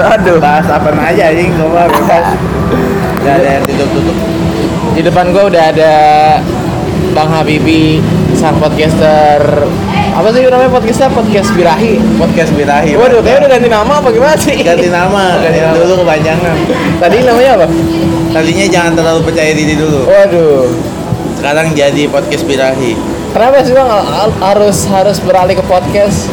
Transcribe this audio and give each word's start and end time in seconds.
Aduh. 0.00 0.38
bahas 0.40 0.66
apa 0.68 0.90
aja 0.96 1.32
anjing 1.32 1.52
gua 1.56 1.68
mah 1.68 1.86
bebas 1.88 2.26
Gak 3.20 3.34
ada 3.44 3.48
yang 3.60 3.64
tutup-tutup 3.68 4.16
Di 4.96 5.00
depan 5.04 5.32
gua 5.32 5.44
udah 5.52 5.64
ada 5.72 5.94
Bang 7.10 7.26
Habibi, 7.26 7.98
sang 8.38 8.62
podcaster. 8.62 9.66
Apa 10.10 10.28
sih 10.30 10.46
namanya 10.46 10.70
podcastnya 10.70 11.10
podcast 11.10 11.50
birahi. 11.54 11.98
Podcast 12.18 12.54
birahi 12.54 12.94
waduh 12.94 13.18
kayaknya 13.22 13.46
udah 13.46 13.50
ganti 13.50 13.68
nama 13.70 13.92
apa 13.98 14.08
gimana 14.14 14.36
sih? 14.38 14.58
Ganti 14.62 14.90
nama 14.90 15.38
ganti 15.42 15.58
nama. 15.58 15.74
Dulu 15.74 15.92
kepanjangan. 16.06 16.56
Tadi 17.02 17.16
namanya 17.26 17.50
apa? 17.58 17.66
Tadinya 18.30 18.66
jangan 18.70 18.92
terlalu 18.94 19.20
percaya 19.26 19.50
diri 19.54 19.74
dulu. 19.74 20.06
Waduh. 20.06 20.70
Sekarang 21.34 21.66
jadi 21.74 22.02
podcast 22.06 22.44
birahi. 22.46 22.94
Kenapa 23.30 23.62
sih 23.62 23.74
bang 23.74 23.90
harus 24.42 24.78
harus 24.90 25.18
beralih 25.22 25.54
ke 25.58 25.64
podcast? 25.66 26.30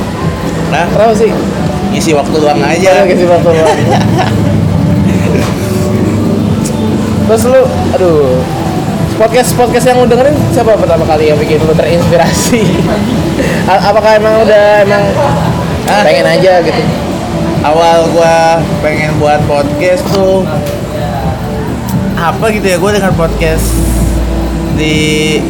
Nah 0.74 0.86
kenapa 0.94 1.14
sih 1.18 1.30
ngisi 1.98 2.14
waktu 2.14 2.36
luang 2.38 2.62
Iya, 2.62 2.70
aja 2.78 3.10
kasih 3.10 3.26
waktu 3.26 3.50
luang. 3.58 3.80
Terus 7.28 7.44
lu, 7.50 7.62
aduh, 7.98 8.38
podcast 9.18 9.52
podcast 9.58 9.86
yang 9.90 9.98
lu 10.00 10.06
dengerin 10.06 10.38
siapa 10.54 10.78
pertama 10.78 11.10
kali 11.10 11.34
yang 11.34 11.42
bikin 11.42 11.58
lu 11.66 11.74
terinspirasi? 11.74 12.62
Apakah 13.90 14.22
emang 14.22 14.46
udah 14.46 14.86
emang 14.86 15.04
Hah? 15.90 16.06
pengen 16.06 16.30
aja 16.30 16.62
gitu? 16.62 16.82
awal 17.66 18.06
gua 18.14 18.62
pengen 18.80 19.12
buat 19.20 19.42
podcast 19.50 20.06
tuh 20.14 20.46
apa 22.16 22.46
gitu 22.54 22.64
ya 22.64 22.78
gua 22.80 22.96
dengar 22.96 23.12
podcast 23.18 23.76
di 24.78 24.96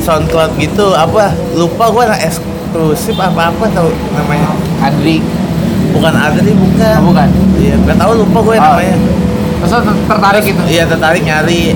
SoundCloud 0.02 0.56
gitu 0.58 0.96
apa 0.96 1.36
lupa 1.54 1.92
gua 1.94 2.10
anak 2.10 2.32
eksklusif 2.32 3.14
apa 3.20 3.54
apa 3.54 3.66
tau 3.70 3.92
namanya 4.16 4.50
Adri, 4.82 5.22
bukan 5.98 6.14
Adri 6.16 6.52
bukan 6.54 6.96
Oh, 6.96 7.04
bukan? 7.08 7.28
iya 7.58 7.76
nggak 7.76 7.98
tahu 7.98 8.12
lupa 8.20 8.40
gue 8.40 8.56
Oh. 8.56 8.64
namanya 8.64 8.96
terus 9.58 9.72
tertarik 10.06 10.44
gitu? 10.44 10.62
iya 10.66 10.84
tertarik 10.84 11.22
nyari 11.22 11.74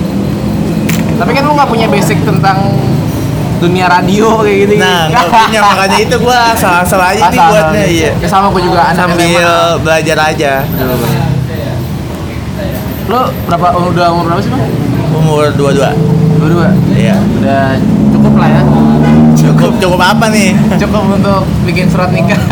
Tapi 1.14 1.32
kan 1.32 1.44
lu 1.44 1.54
nggak 1.54 1.68
punya 1.68 1.86
basic 1.86 2.18
tentang 2.22 2.58
dunia 3.58 3.86
radio 3.86 4.42
kayak 4.42 4.58
gitu. 4.64 4.73
nah 4.76 5.06
nggak 5.06 5.26
punya 5.28 5.59
makanya 5.62 5.98
itu 6.00 6.16
gua 6.18 6.38
asal-asal 6.52 6.98
aja 7.00 7.26
nih 7.28 7.38
buatnya 7.40 7.86
iya 7.88 8.09
Ya 8.16 8.28
sama 8.28 8.50
gue 8.50 8.62
juga 8.64 8.81
anak 8.84 9.06
sambil 9.06 9.22
SMA. 9.22 9.78
belajar 9.80 10.18
aja 10.24 10.53
Lu 13.03 13.20
berapa 13.44 13.68
udah 13.84 14.08
umur 14.09 14.24
berapa 14.28 14.42
sih 14.42 14.50
bang? 14.50 14.62
umur 15.12 15.52
dua-dua 15.52 15.92
Dua-dua. 16.38 16.74
iya 16.92 17.14
Udah 17.36 17.78
cukup 18.09 18.34
lah 18.36 18.50
ya. 18.50 18.62
cukup 19.36 19.72
cukup 19.78 20.00
apa 20.00 20.26
nih 20.28 20.58
Cukup 20.78 21.03
untuk 21.12 21.40
bikin 21.64 21.86
surat 21.86 22.09
nikah. 22.09 22.40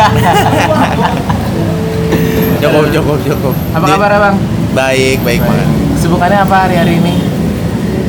cukup 2.59 2.83
cukup 2.91 3.17
cukup 3.23 3.53
Apa 3.71 3.85
Di- 3.85 3.91
kabar 3.93 4.09
bang? 4.19 4.35
baik 4.71 5.17
baik 5.21 5.41
banget 5.41 5.67
Kesibukannya 5.91 6.39
apa 6.39 6.55
hari-hari 6.63 6.95
ini? 6.95 7.15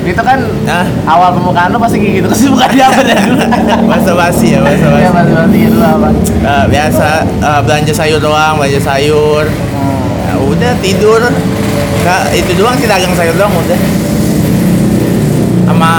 Itu 0.02 0.22
kan 0.22 0.38
Nah, 0.62 0.86
awal 1.04 1.34
pembukaan 1.34 1.68
lo 1.68 1.78
pasti 1.78 1.98
kayak 1.98 2.14
gitu. 2.16 2.28
Kesibukannya 2.30 2.84
apa 2.84 3.00
dari 3.02 3.22
dulu? 3.26 3.44
basa 3.90 4.12
basi 4.14 4.46
ya 4.48 4.62
Iya 4.62 4.62
basi. 4.62 5.10
pasti 5.10 5.32
pasti 5.34 5.58
dulu 5.66 5.82
apa? 5.82 6.08
biasa 6.66 7.08
eh, 7.26 7.60
belanja 7.60 7.92
sayur 7.92 8.18
doang, 8.18 8.54
belanja 8.56 8.80
sayur. 8.80 9.44
Ya, 10.22 10.34
udah 10.38 10.72
tidur. 10.78 11.20
Kak, 12.00 12.30
itu 12.30 12.50
doang 12.54 12.78
sih 12.78 12.86
dagang 12.86 13.12
sayur 13.12 13.34
doang 13.34 13.50
udah. 13.50 13.78
Sama 15.66 15.90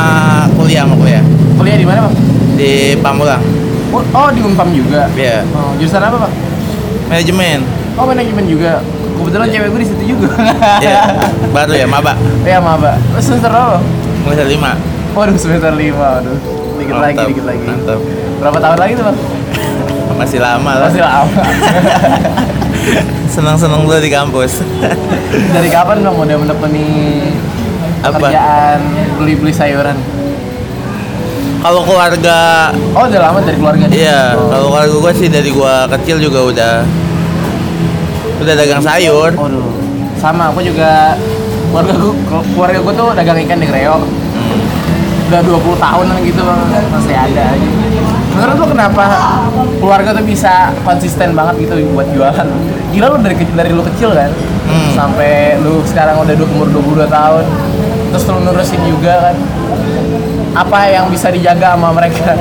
kuliah 0.54 0.84
sama 0.84 0.96
kuliah 0.96 1.24
Kuliah 1.56 1.76
di 1.76 1.86
mana 1.86 2.00
bang? 2.02 2.16
di 2.54 2.72
Pamulang. 2.98 3.44
Oh, 3.90 4.00
oh 4.00 4.28
di 4.30 4.40
Unpam 4.40 4.72
juga. 4.72 5.12
Iya, 5.12 5.44
Oh, 5.52 5.76
jurusan 5.76 6.00
apa 6.00 6.18
bang? 6.20 6.34
manajemen. 7.08 7.60
Oh 7.96 8.06
manajemen 8.06 8.46
juga. 8.46 8.80
Kebetulan 9.14 9.48
cewek 9.50 9.68
gue 9.70 9.80
di 9.80 9.88
situ 9.88 10.04
juga. 10.12 10.34
Iya, 10.82 11.02
baru 11.52 11.74
ya, 11.76 11.86
maba. 11.86 12.14
Iya 12.42 12.58
maba. 12.58 12.98
Semester 13.20 13.50
berapa? 13.50 13.78
Semester 14.24 14.48
5. 14.48 14.92
Waduh 15.12 15.36
semester 15.36 15.76
lima. 15.76 16.24
Waduh. 16.24 16.38
Dikit 16.80 16.96
lagi, 16.96 17.20
dikit 17.28 17.46
lagi. 17.46 17.66
Mantap. 17.68 18.00
Berapa 18.40 18.58
tahun 18.58 18.78
lagi 18.80 18.94
tuh 18.96 19.06
bang? 19.06 19.18
Masih 20.16 20.40
lama 20.40 20.72
lah. 20.72 20.88
Masih 20.88 21.04
lama. 21.04 21.42
Senang-senang 23.36 23.84
dulu 23.84 24.00
di 24.00 24.08
kampus. 24.10 24.64
Dari 25.56 25.70
kapan 25.70 26.00
bang 26.00 26.16
udah 26.16 26.38
menekuni 26.40 26.88
Apa? 28.02 28.18
kerjaan 28.18 28.80
beli-beli 29.20 29.52
sayuran? 29.52 29.96
Kalau 31.62 31.86
keluarga 31.86 32.72
Oh 32.98 33.06
udah 33.06 33.20
lama 33.22 33.38
dari 33.46 33.54
keluarga? 33.54 33.86
Iya, 33.86 34.34
Oh. 34.34 34.50
kalau 34.50 34.66
keluarga 34.74 34.96
gue 34.98 35.14
sih 35.14 35.28
dari 35.30 35.54
gua 35.54 35.86
kecil 35.92 36.18
juga 36.18 36.40
udah 36.42 36.74
udah 38.42 38.56
dagang 38.56 38.82
sayur. 38.82 39.30
Waduh, 39.32 39.70
sama 40.18 40.50
aku 40.50 40.62
juga 40.62 41.16
keluarga 41.70 41.94
gue 41.96 42.14
keluarga 42.52 42.80
gue 42.80 42.94
tuh 42.94 43.08
dagang 43.14 43.38
ikan 43.40 43.58
di 43.58 43.68
Kreo. 43.68 43.98
Udah 45.28 45.40
20 45.40 45.56
tahunan 45.78 46.18
gitu 46.22 46.42
Bang. 46.44 46.60
masih 46.92 47.16
ada 47.16 47.44
aja. 47.48 47.70
Menurut 48.32 48.56
lu 48.58 48.68
kenapa 48.70 49.04
keluarga 49.78 50.10
tuh 50.12 50.24
bisa 50.24 50.54
konsisten 50.82 51.32
banget 51.32 51.56
gitu 51.62 51.80
buat 51.92 52.08
jualan? 52.10 52.48
Gila 52.92 53.06
lu 53.08 53.18
dari 53.20 53.36
kecil 53.36 53.56
dari 53.56 53.72
lu 53.72 53.84
kecil 53.86 54.12
kan 54.12 54.32
Hmm. 54.62 54.92
sampai 54.96 55.60
lu 55.60 55.84
sekarang 55.84 56.16
udah 56.18 56.32
du- 56.32 56.48
umur 56.50 56.68
22 56.70 57.04
tahun. 57.06 57.44
Terus 58.10 58.24
lu 58.26 58.40
nurusin 58.42 58.82
juga 58.86 59.14
kan. 59.22 59.36
Apa 60.54 60.80
yang 60.90 61.08
bisa 61.08 61.28
dijaga 61.28 61.76
sama 61.76 61.92
mereka? 61.92 62.36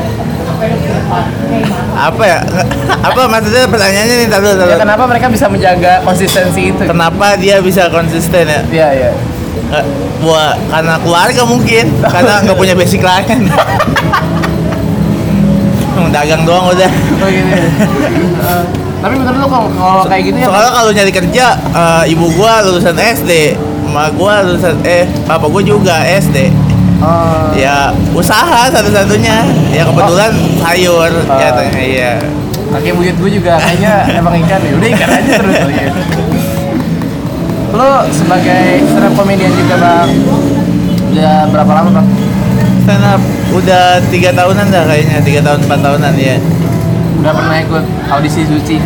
Apa 1.97 2.23
ya? 2.23 2.39
Apa 3.09 3.21
maksudnya 3.27 3.65
pertanyaannya 3.69 4.15
nih 4.25 4.29
tadi 4.29 4.47
Ya 4.69 4.77
kenapa 4.77 5.05
mereka 5.09 5.27
bisa 5.33 5.47
menjaga 5.49 6.05
konsistensi 6.05 6.73
itu? 6.75 6.83
Kenapa 6.85 7.37
dia 7.41 7.59
bisa 7.65 7.89
konsisten 7.89 8.45
ya? 8.47 8.61
Iya, 8.69 8.89
iya. 8.93 9.11
Buat 10.21 10.59
karena 10.69 10.95
keluarga 11.01 11.43
mungkin, 11.49 11.85
karena 12.05 12.45
nggak 12.45 12.59
punya 12.59 12.75
basic 12.77 13.01
lain. 13.01 13.49
Dagang 16.11 16.43
doang 16.43 16.75
udah. 16.75 16.91
Oh 17.23 17.29
gitu. 17.31 17.55
Eh, 17.55 18.63
tapi 19.01 19.15
menurut 19.15 19.39
lu 19.39 19.47
kalau 19.47 19.69
kalau 19.73 20.05
kayak 20.11 20.23
gitu 20.27 20.37
ya 20.43 20.47
Soalnya 20.51 20.73
kalau 20.75 20.91
nyari 20.91 21.13
kerja, 21.13 21.47
eh, 21.55 22.13
ibu 22.13 22.27
gua 22.35 22.67
lulusan 22.67 22.97
SD, 22.99 23.55
emak 23.87 24.19
gua 24.19 24.43
lulusan 24.43 24.75
eh 24.83 25.07
bapak 25.25 25.49
gua 25.49 25.63
juga 25.63 26.03
SD. 26.03 26.51
Oh. 27.01 27.49
Ya 27.57 27.89
usaha 28.13 28.69
satu-satunya. 28.69 29.41
Ya 29.73 29.83
kebetulan 29.85 30.33
sayur. 30.61 31.11
Ah. 31.27 31.41
Ya 31.41 31.49
tanya 31.53 31.81
iya. 31.81 32.13
Kakek 32.71 32.95
buyut 32.95 33.17
gue 33.17 33.31
juga 33.35 33.57
kayaknya 33.57 33.93
emang 34.21 34.35
ikan 34.45 34.61
ya. 34.61 34.73
Udah 34.77 34.89
ikan 34.95 35.09
aja 35.11 35.33
terus 35.37 35.55
kali 35.57 35.75
ya. 35.75 35.91
Lo 37.71 37.91
sebagai 38.11 38.63
stand 38.85 39.07
up 39.07 39.13
comedian 39.15 39.53
juga 39.55 39.79
bang, 39.79 40.11
udah 41.09 41.37
berapa 41.49 41.71
lama 41.71 41.91
bang? 41.97 42.07
Stand 42.83 43.05
up 43.07 43.23
udah 43.55 43.85
tiga 44.11 44.31
tahunan 44.35 44.67
dah 44.69 44.85
kayaknya 44.85 45.19
tiga 45.23 45.41
tahun 45.41 45.59
empat 45.65 45.79
tahunan 45.81 46.13
ya. 46.19 46.37
Udah 47.23 47.33
pernah 47.33 47.57
ikut 47.63 47.85
audisi 48.11 48.43
suci. 48.43 48.83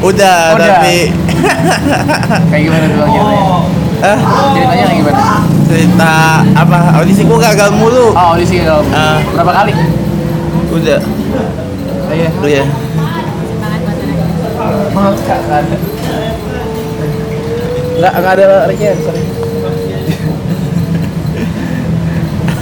Udah, 0.00 0.52
Udah. 0.52 0.68
tapi 0.80 1.12
Kayak 2.48 2.62
gimana 2.62 2.84
tuh 2.86 2.98
bang 2.98 3.10
ceritanya? 3.16 3.44
ah 4.00 4.18
Ceritanya 4.52 4.84
kayak 4.84 4.98
gimana? 5.00 5.18
Cerita 5.70 6.42
apa 6.50 6.98
audisi 6.98 7.22
gua 7.22 7.38
gagal 7.40 7.70
mulu. 7.72 8.10
Oh 8.10 8.34
audisi 8.34 8.58
kalau 8.60 8.82
Ah. 8.90 9.22
berapa 9.30 9.52
kali? 9.54 9.72
Udah, 10.70 11.00
Oh, 12.10 12.14
iya. 12.14 12.30
iya. 12.42 12.62
Maaf 14.90 15.14
kak, 15.22 15.38
nggak 15.46 15.58
ada. 15.62 15.76
Nggak 18.00 18.32
ada 18.34 18.44
rekian 18.66 18.96
sorry. 18.98 19.22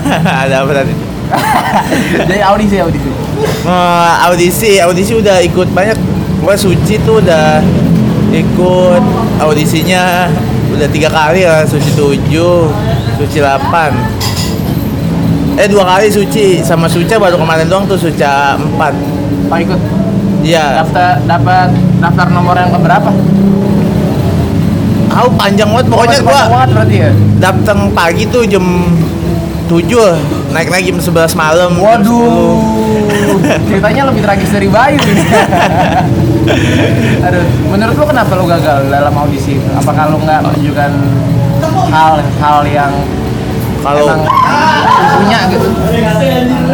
Ada 0.45 0.65
apa 0.65 0.73
tadi? 0.73 0.93
Jadi 2.29 2.41
audisi 2.41 2.77
audisi. 2.81 3.11
Eh, 3.45 4.13
audisi, 4.25 4.71
audisi 4.81 5.13
udah 5.15 5.37
ikut 5.45 5.69
banyak. 5.71 5.97
Gua 6.41 6.57
suci 6.57 6.97
tuh 7.05 7.21
udah 7.21 7.61
ikut 8.33 9.03
audisinya 9.39 10.33
udah 10.69 10.89
tiga 10.89 11.09
kali 11.09 11.45
lah 11.45 11.65
suci 11.65 11.93
tujuh, 11.93 12.69
suci 13.19 13.43
delapan. 13.43 13.91
Eh 15.59 15.67
dua 15.67 15.83
kali 15.83 16.07
suci 16.07 16.63
sama 16.63 16.87
suca 16.87 17.19
baru 17.19 17.35
kemarin 17.35 17.67
doang 17.67 17.85
tuh 17.91 17.99
suca 17.99 18.55
empat. 18.55 18.95
Oh 19.51 19.59
ikut. 19.59 19.81
Iya. 20.47 20.87
Daftar 20.87 21.19
dapat 21.27 21.69
daftar 21.99 22.27
nomor 22.31 22.55
yang 22.55 22.71
keberapa? 22.71 23.11
Aku 25.19 25.29
panjang 25.35 25.67
banget 25.75 25.87
pokoknya 25.91 26.19
gua 26.23 26.43
banget 26.47 26.69
berarti 26.79 26.97
ya. 27.03 27.11
datang 27.43 27.91
pagi 27.91 28.23
tuh 28.31 28.47
jam 28.47 28.63
7 29.67 29.83
naik 30.55 30.71
lagi 30.71 30.95
jam 30.95 31.01
11 31.01 31.35
malam 31.35 31.75
Waduh, 31.75 32.63
ceritanya 33.69 34.07
lebih 34.09 34.23
tragis 34.23 34.49
dari 34.53 34.71
Bayu 34.71 34.97
ini. 34.97 35.25
Aduh, 37.29 37.45
menurut 37.69 37.95
lu 37.99 38.05
kenapa 38.09 38.33
lu 38.39 38.47
gagal 38.47 38.89
dalam 38.89 39.13
audisi? 39.13 39.59
Apakah 39.75 40.09
lu 40.09 40.23
nggak 40.23 40.41
menunjukkan 40.41 40.91
hal-hal 41.89 42.61
yang 42.65 42.93
10. 43.79 43.85
kalau 43.85 44.07
punya 45.19 45.39
gitu? 45.49 45.69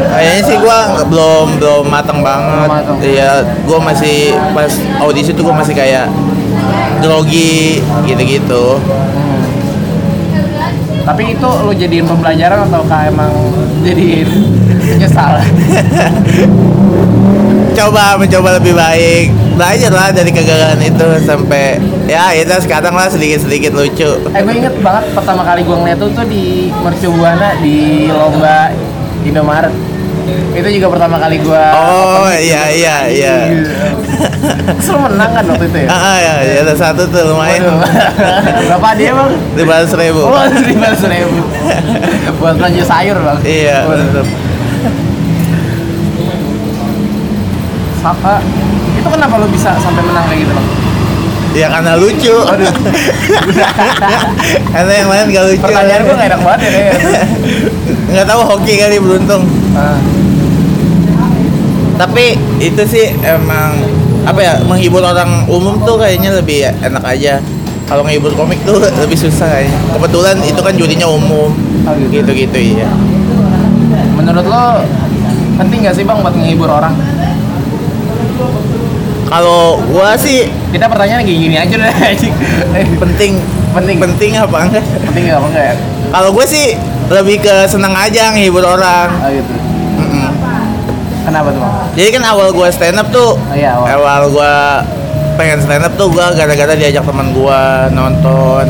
kayaknya 0.09 0.43
sih 0.43 0.57
gua 0.57 0.79
belum 1.05 1.47
belum 1.59 1.85
matang 1.87 2.21
banget 2.21 2.65
Belum 2.65 2.73
matang. 2.73 2.97
iya 3.01 3.31
gua 3.63 3.79
masih 3.79 4.17
pas 4.53 4.73
audisi 4.99 5.31
tuh 5.33 5.45
gua 5.45 5.55
masih 5.55 5.75
kayak 5.75 6.09
grogi 7.01 7.83
gitu-gitu 8.05 8.79
Hmm. 9.15 9.43
Tapi 11.05 11.37
itu 11.37 11.49
lu 11.61 11.69
jadiin 11.71 12.09
pembelajaran 12.09 12.65
atau 12.65 12.81
emang 12.89 13.29
jadiin 13.85 14.25
nyesal? 15.01 15.37
coba 17.75 18.15
mencoba 18.15 18.49
lebih 18.57 18.73
baik 18.73 19.27
belajar 19.55 19.91
lah 19.91 20.09
dari 20.11 20.31
kegagalan 20.31 20.79
itu 20.79 21.07
sampai 21.23 21.79
ya 22.07 22.31
itu 22.33 22.55
sekarang 22.63 22.95
lah 22.95 23.07
sedikit-sedikit 23.07 23.75
lucu 23.75 24.11
Eh 24.31 24.41
gue 24.41 24.55
inget 24.55 24.75
banget 24.79 25.05
pertama 25.11 25.43
kali 25.43 25.63
gue 25.63 25.75
ngeliat 25.75 25.99
tuh 25.99 26.11
tuh 26.11 26.27
di 26.27 26.71
Mercubuana 26.73 27.59
di 27.59 28.07
lomba 28.09 28.71
Indomaret. 29.25 29.73
Itu 30.55 30.69
juga 30.71 30.87
pertama 30.89 31.17
kali 31.19 31.37
gue. 31.39 31.65
oh 31.75 32.31
iya 32.31 32.63
iya 32.71 32.97
iya 33.09 33.35
Terus 34.79 34.89
menang 34.95 35.31
kan 35.33 35.45
waktu 35.45 35.67
itu 35.69 35.79
ya? 35.85 35.89
ah 35.91 35.97
ah, 35.97 36.17
ya, 36.17 36.33
ya 36.41 36.59
ada 36.65 36.75
satu 36.75 37.03
tuh 37.09 37.35
lumayan. 37.35 37.61
Berapa 38.71 38.89
dia 38.95 39.11
bang? 39.13 39.31
lima 39.59 39.73
ratus 39.81 39.93
ribu 39.97 40.23
Oh, 40.25 40.45
lima 40.65 40.89
ribu. 40.95 41.41
Buat 42.41 42.55
belanja 42.57 42.83
sayur 42.85 43.17
bang. 43.19 43.39
iya 43.45 43.85
Waduh. 43.85 44.27
Sapa. 48.05 48.45
Itu 49.01 49.09
kenapa 49.09 49.41
lu 49.41 49.49
bisa 49.49 49.73
sampai 49.81 50.05
menang 50.05 50.29
kayak 50.29 50.45
gitu 50.45 50.53
bang? 50.53 50.69
ya 51.55 51.71
karena 51.71 51.95
lucu. 51.95 52.35
Karena 54.75 54.93
yang 54.93 55.09
lain 55.09 55.25
gak 55.31 55.45
lucu. 55.55 55.63
Pertanyaan 55.63 56.03
gue 56.03 56.15
gak 56.19 56.29
enak 56.35 56.41
banget 56.43 56.61
ya 56.67 56.71
nggak 58.15 58.27
tahu 58.31 58.41
hoki 58.47 58.75
kali 58.79 58.97
beruntung. 59.03 59.43
Ah, 59.75 59.99
tapi 61.99 62.39
itu 62.63 62.83
sih 62.87 63.11
emang 63.27 63.75
apa 64.23 64.39
ya 64.39 64.55
menghibur 64.63 65.03
orang 65.03 65.51
umum 65.51 65.83
tuh 65.83 65.99
kayaknya 65.99 66.39
lebih 66.39 66.63
enak 66.79 67.03
aja. 67.03 67.43
Kalau 67.91 68.07
menghibur 68.07 68.31
komik 68.39 68.63
tuh 68.63 68.79
lebih 69.03 69.19
susah 69.19 69.51
kayaknya. 69.51 69.79
Kebetulan 69.99 70.37
itu 70.47 70.61
kan 70.63 70.75
jurinya 70.79 71.07
umum. 71.11 71.51
Oh, 71.85 71.93
gitu. 71.99 72.23
gitu 72.23 72.31
gitu 72.47 72.59
iya. 72.79 72.91
Menurut 74.15 74.47
lo 74.47 74.87
penting 75.59 75.87
gak 75.87 75.95
sih 75.99 76.07
bang 76.07 76.19
buat 76.23 76.35
menghibur 76.39 76.71
orang? 76.71 76.95
Kalau 79.35 79.83
gua 79.85 80.15
sih 80.15 80.47
Kita 80.71 80.87
pertanyaan 80.87 81.23
kayak 81.23 81.39
gini 81.41 81.57
aja 81.57 81.75
deh. 81.75 81.91
penting 83.03 83.33
penting. 83.75 83.97
penting 83.99 84.31
apa 84.37 84.57
enggak 84.65 84.85
penting 85.05 85.25
apa 85.29 85.47
enggak 85.49 85.65
ya? 85.65 85.77
kalau 86.09 86.31
gue 86.31 86.47
sih 86.47 86.79
lebih 87.11 87.43
ke 87.43 87.67
senang 87.67 87.91
aja 87.93 88.31
ngehibur 88.31 88.63
orang 88.63 89.11
Oh 89.19 89.29
gitu. 89.29 89.53
Kenapa 91.25 91.49
tuh 91.49 91.59
bang? 91.59 91.75
jadi 91.95 92.09
kan 92.13 92.23
awal 92.29 92.49
gua 92.51 92.69
stand 92.69 92.95
up 92.95 93.09
tuh 93.09 93.35
Oh 93.35 93.55
iya 93.55 93.75
awal. 93.75 93.89
awal 93.89 94.23
gua 94.31 94.53
pengen 95.35 95.59
stand 95.59 95.83
up 95.83 95.95
tuh 95.95 96.07
gua 96.07 96.31
gara-gara 96.31 96.71
diajak 96.73 97.03
teman 97.03 97.33
gua 97.33 97.91
nonton 97.91 98.69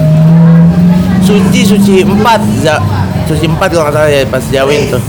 suci 1.21 1.61
suci 1.63 1.95
empat 2.01 2.41
za, 2.59 2.77
suci 3.25 3.45
empat 3.45 3.69
kalau 3.69 3.85
nggak 3.85 3.97
salah 3.97 4.09
ya 4.09 4.23
pas 4.25 4.45
jawin 4.47 4.89
tuh 4.89 5.03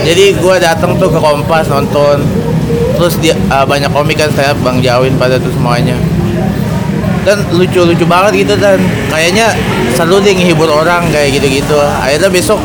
jadi 0.00 0.34
gua 0.38 0.56
datang 0.56 0.96
tuh 0.96 1.06
ke 1.06 1.18
kompas 1.18 1.68
nonton 1.68 2.24
terus 3.02 3.18
dia 3.18 3.34
uh, 3.50 3.66
banyak 3.66 3.90
komik 3.90 4.14
kan 4.14 4.30
up 4.30 4.54
bang 4.62 4.78
jawin 4.78 5.18
pada 5.18 5.34
tuh 5.42 5.50
semuanya. 5.50 5.98
Dan 7.26 7.42
lucu-lucu 7.50 8.06
banget 8.06 8.46
gitu 8.46 8.54
dan. 8.54 8.78
Kayaknya 9.10 9.58
seru 9.98 10.22
deh 10.22 10.30
ngehibur 10.30 10.70
orang 10.70 11.10
kayak 11.10 11.34
gitu-gitu. 11.34 11.74
Akhirnya 11.98 12.30
besok 12.30 12.62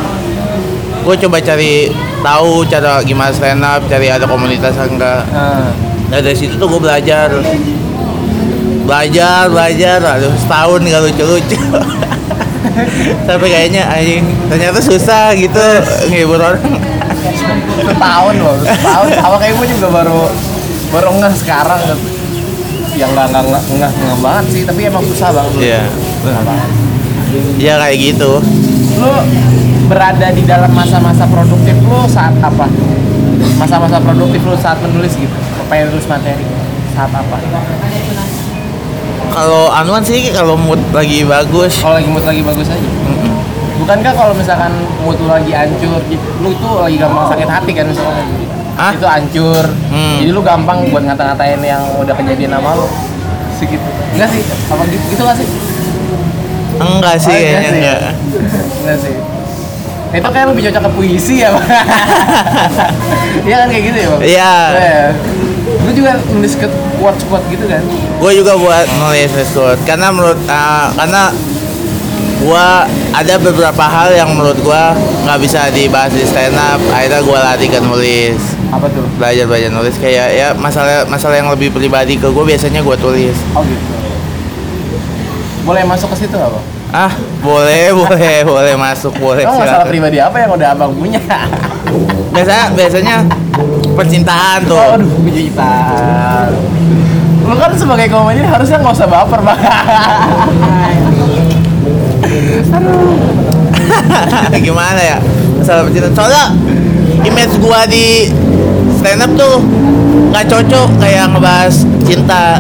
gue 1.01 1.15
coba 1.25 1.41
cari 1.41 1.89
tahu 2.21 2.67
cara 2.69 3.01
gimana 3.01 3.33
stand 3.33 3.65
up 3.65 3.81
cari 3.89 4.13
ada 4.13 4.29
komunitas 4.29 4.77
enggak. 4.77 5.25
Ah. 5.33 5.73
Nah 6.13 6.21
dari 6.21 6.37
situ 6.37 6.53
tuh 6.53 6.69
gue 6.69 6.81
belajar. 6.85 7.33
Belajar, 8.85 9.49
belajar, 9.49 9.99
aduh 9.99 10.31
setahun 10.37 10.79
gak 10.85 11.01
lucu-lucu. 11.01 11.59
Sampai 13.25 13.49
kayaknya 13.49 13.89
anjing 13.89 14.21
ternyata 14.53 14.79
susah 14.85 15.33
gitu 15.33 15.65
ngehibur 16.13 16.37
orang 16.37 16.61
setahun 17.21 18.35
loh. 18.37 18.55
Setahun. 18.61 19.07
Sama 19.17 19.35
kayak 19.41 19.53
gue 19.57 19.67
juga 19.77 19.87
baru 19.91 20.21
baru 20.93 21.09
ngeh 21.19 21.33
sekarang. 21.35 21.81
Yang 22.97 23.09
nggak 23.13 23.27
nggak 23.29 23.43
nggak 23.45 23.63
nggak 23.77 23.91
nggak 23.91 24.19
banget 24.21 24.45
sih. 24.53 24.61
Tapi 24.65 24.81
emang 24.87 25.03
susah 25.05 25.29
banget. 25.33 25.53
Iya. 25.61 25.83
Susah 26.23 26.41
banget. 26.43 26.69
Ya 27.59 27.73
kayak 27.77 27.97
gitu. 27.99 28.31
Lu 28.97 29.11
berada 29.87 30.27
di 30.35 30.43
dalam 30.43 30.71
masa-masa 30.73 31.23
produktif 31.27 31.75
lu 31.83 31.99
saat 32.09 32.35
apa? 32.39 32.67
Masa-masa 33.57 33.97
produktif 34.01 34.41
lu 34.43 34.55
saat 34.57 34.77
menulis 34.81 35.13
gitu? 35.15 35.37
Pengen 35.67 35.93
nulis 35.93 36.07
materi. 36.07 36.45
Saat 36.95 37.11
apa? 37.13 37.37
Kalau 39.27 39.69
anuan 39.69 40.01
sih 40.01 40.33
kalau 40.33 40.57
mood 40.57 40.81
lagi 40.95 41.21
bagus. 41.21 41.83
Kalau 41.83 41.99
lagi 41.99 42.09
mood 42.09 42.25
lagi 42.25 42.41
bagus 42.41 42.67
aja. 42.73 42.89
Bukankah 43.77 44.11
kalau 44.11 44.33
misalkan 44.33 44.73
mood 44.99 45.17
lu 45.17 45.27
lagi 45.27 45.51
hancur 45.51 46.01
gitu, 46.03 46.27
lu 46.39 46.49
tuh 46.55 46.81
lagi 46.81 46.97
gampang 46.97 47.25
sakit 47.27 47.45
hati 47.47 47.71
kan 47.71 47.85
misalnya 47.85 48.25
Hah? 48.73 48.91
itu 48.91 49.05
hancur 49.05 49.63
Hmm. 49.87 50.17
jadi 50.19 50.31
lu 50.31 50.41
gampang 50.41 50.85
buat 50.87 51.03
ngata-ngatain 51.03 51.61
yang 51.61 51.81
udah 51.95 52.13
kejadian 52.13 52.51
sama 52.51 52.75
lu 52.75 52.87
segitu 53.53 53.85
enggak 54.11 54.29
sih 54.29 54.41
apa 54.67 54.83
gitu 54.85 55.03
gitu 55.11 55.21
gak 55.23 55.37
sih 55.37 55.47
Enggak 56.77 57.17
sih 57.17 57.33
Oh, 57.33 57.37
kayaknya 57.39 57.61
sih. 57.63 57.73
enggak 57.75 57.99
enggak 58.79 58.97
sih 58.99 59.15
itu 60.07 60.29
kayak 60.31 60.47
lebih 60.47 60.61
cocok 60.63 60.81
ke 60.81 60.91
puisi 60.93 61.35
ya 61.37 61.49
Bang? 61.51 61.67
Iya 63.43 63.55
kan 63.57 63.67
kayak 63.67 63.83
gitu 63.83 63.97
ya 63.97 64.07
bang? 64.07 64.21
Iya 64.23 64.53
Lu 65.83 65.91
juga 65.91 66.11
nulis 66.27 66.53
ke 66.53 66.67
quotes-quotes 66.95 67.47
gitu 67.49 67.65
kan? 67.65 67.83
gue 68.17 68.31
juga 68.33 68.53
buat 68.55 68.87
nulis 68.97 69.29
result 69.31 69.77
karena 69.83 70.09
menurut 70.09 70.39
ah, 70.47 70.89
karena 70.95 71.29
gue 72.39 72.65
ada 73.17 73.33
beberapa 73.35 73.81
hal 73.81 74.13
yang 74.13 74.29
menurut 74.29 74.55
gue 74.55 74.83
nggak 75.23 75.39
bisa 75.39 75.69
dibahas 75.69 76.11
di 76.11 76.21
stand 76.21 76.53
up 76.53 76.77
akhirnya 76.87 77.19
gue 77.19 77.37
latih 77.39 77.67
ke 77.67 77.79
nulis 77.79 78.37
Apa 78.67 78.85
tuh? 78.87 79.01
belajar 79.17 79.43
belajar 79.43 79.69
nulis 79.69 79.95
kayak 79.95 80.27
ya 80.31 80.47
masalah 80.53 81.01
masalah 81.05 81.35
yang 81.35 81.49
lebih 81.49 81.69
pribadi 81.69 82.13
ke 82.15 82.27
gue 82.27 82.43
biasanya 82.45 82.79
gue 82.79 82.95
tulis 82.95 83.37
Oh 83.51 83.61
gitu 83.61 83.95
Boleh 85.63 85.83
masuk 85.83 86.13
ke 86.13 86.23
situ 86.23 86.35
bang? 86.35 86.63
ah 86.87 87.11
boleh 87.41 87.91
boleh 87.99 88.37
boleh 88.43 88.73
masuk 88.75 89.11
boleh 89.17 89.43
Emang 89.43 89.59
masalah 89.59 89.83
silakan. 89.83 89.91
pribadi 89.91 90.17
apa 90.17 90.37
yang 90.37 90.51
udah 90.53 90.67
abang 90.71 90.91
punya? 90.93 91.19
biasanya 92.33 92.65
biasanya 92.71 93.15
percintaan 93.91 94.59
tuh 94.63 94.77
Oh, 94.77 94.95
aduh, 94.95 95.09
kejutan. 95.25 96.47
Lu 97.43 97.55
kan 97.55 97.71
sebagai 97.73 98.07
komedi 98.07 98.39
harusnya 98.39 98.77
nggak 98.77 98.93
usah 98.93 99.07
baper 99.09 99.39
bang. 99.41 99.59
gimana 104.57 104.99
ya 104.99 105.17
masalah 105.57 105.81
percintaan 105.87 106.13
soalnya 106.13 106.45
image 107.23 107.55
gua 107.59 107.87
di 107.87 108.29
stand 108.99 109.23
up 109.23 109.31
tuh 109.35 109.55
nggak 110.31 110.45
cocok 110.47 110.87
kayak 110.99 111.31
ngebahas 111.31 111.75
cinta 112.03 112.59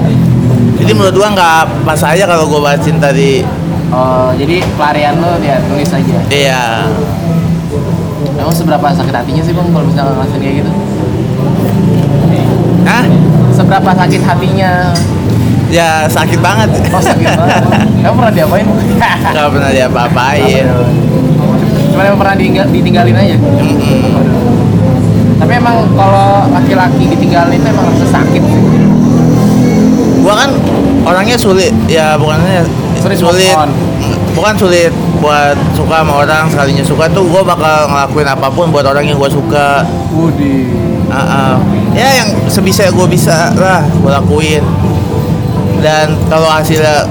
jadi 0.77 0.91
menurut 0.93 1.15
gua 1.15 1.29
nggak 1.33 1.61
pas 1.83 2.01
aja 2.03 2.23
kalau 2.25 2.47
gua 2.47 2.71
bahas 2.71 2.81
cinta 2.81 3.11
di 3.11 3.43
Oh, 3.87 4.35
jadi 4.35 4.59
pelarian 4.75 5.15
lu 5.15 5.39
dia 5.39 5.63
tulis 5.63 5.87
aja. 5.87 6.19
iya 6.27 6.83
Emang 8.35 8.51
seberapa 8.51 8.83
sakit 8.83 9.15
hatinya 9.15 9.39
sih 9.39 9.55
bang 9.55 9.67
kalau 9.71 9.87
misalnya 9.87 10.11
ngelakuin 10.11 10.41
kayak 10.43 10.55
gitu? 10.59 10.71
Hah? 12.83 13.03
Seberapa 13.55 13.91
sakit 13.95 14.21
hatinya? 14.27 14.91
Ya 15.67 16.05
sakit 16.05 16.39
banget 16.39 16.69
Oh 16.87 17.01
sakit 17.01 17.27
banget. 17.29 17.63
Kamu 17.99 18.13
pernah 18.15 18.33
diapain? 18.33 18.67
nggak 19.27 19.47
pernah 19.51 19.69
diapa-apain 19.69 20.65
Cuma 21.87 22.01
emang 22.03 22.19
pernah 22.19 22.35
ditinggal- 22.35 22.69
ditinggalin 22.69 23.15
aja. 23.15 23.35
Mm-mm. 23.35 24.15
Tapi 25.37 25.51
emang 25.53 25.75
kalau 25.91 26.29
laki-laki 26.49 27.03
ditinggalin 27.07 27.57
itu 27.57 27.67
emang 27.67 27.85
rasa 27.87 28.05
sakit 28.11 28.41
sih. 28.43 28.61
gua 30.19 30.33
kan 30.35 30.51
orangnya 31.03 31.35
sulit 31.35 31.71
ya 31.85 32.15
bukannya 32.15 32.65
Sulit 32.97 33.15
sulit 33.15 33.55
bukan 34.33 34.53
sulit 34.53 34.91
buat 35.17 35.55
suka 35.71 36.01
sama 36.01 36.13
orang 36.19 36.45
sekalinya 36.47 36.83
suka 36.83 37.05
tuh 37.07 37.23
gua 37.23 37.41
bakal 37.41 37.87
ngelakuin 37.87 38.27
apa 38.27 38.47
pun 38.47 38.67
buat 38.67 38.83
orang 38.83 39.03
yang 39.03 39.15
gua 39.15 39.29
suka 39.29 39.85
Wudi. 40.09 40.73
Ah, 41.07 41.15
ah. 41.15 41.53
ya 41.93 42.09
yang 42.17 42.29
sebisa 42.45 42.83
gue 42.87 43.07
bisa 43.07 43.55
lah 43.55 43.79
gue 43.79 44.11
lakuin 44.11 44.59
dan 45.81 46.17
kalau 46.27 46.49
hasilnya 46.49 47.05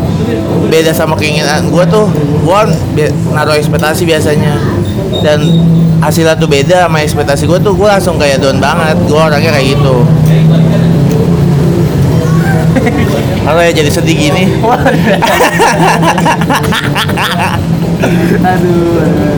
beda 0.66 0.90
sama 0.90 1.14
keinginan 1.14 1.70
gue 1.70 1.84
tuh 1.86 2.10
gue 2.42 2.60
naruh 3.30 3.54
ekspektasi 3.54 4.02
biasanya 4.04 4.58
dan 5.22 5.40
hasilnya 6.02 6.34
tuh 6.36 6.50
beda 6.50 6.90
sama 6.90 7.00
ekspektasi 7.02 7.46
gue 7.46 7.58
tuh 7.62 7.72
gue 7.74 7.88
langsung 7.88 8.18
kayak 8.18 8.42
down 8.42 8.58
banget 8.58 8.96
gue 9.06 9.20
orangnya 9.20 9.50
kayak 9.54 9.78
gitu 9.78 10.02
kalau 13.46 13.62
ya 13.62 13.70
jadi 13.70 13.90
sedih 13.90 14.16
gini 14.18 14.44
aduh, 18.42 19.02
aduh. 19.02 19.36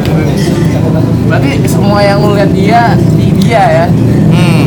Berarti 1.29 1.61
semua 1.69 2.01
yang 2.01 2.25
lu 2.25 2.33
lihat 2.33 2.51
dia 2.57 2.97
di 3.15 3.29
dia 3.37 3.85
ya. 3.85 3.87
hmm. 4.33 4.65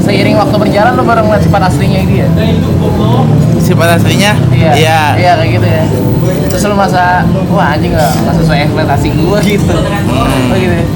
Seiring 0.00 0.36
waktu 0.36 0.56
berjalan 0.56 0.92
lo 0.92 1.02
baru 1.02 1.20
ngeliat 1.22 1.42
sifat 1.42 1.62
aslinya 1.66 2.00
dia. 2.04 2.26
Sifat 3.58 3.88
aslinya? 3.96 4.32
Iya. 4.50 4.70
Iya. 4.74 5.00
Iya 5.16 5.32
kayak 5.36 5.50
gitu 5.54 5.66
ya. 5.66 5.84
Terus 6.48 6.62
lu 6.66 6.74
masa 6.74 7.22
wah 7.48 7.72
anjing 7.72 7.92
nggak 7.92 8.12
nggak 8.18 8.34
sesuai 8.36 8.58
ekspektasi 8.66 9.08
gua 9.16 9.38
gitu. 9.40 9.74
Hmm. 9.74 10.50
Oh 10.50 10.56
gitu. 10.56 10.74
ya. 10.74 10.86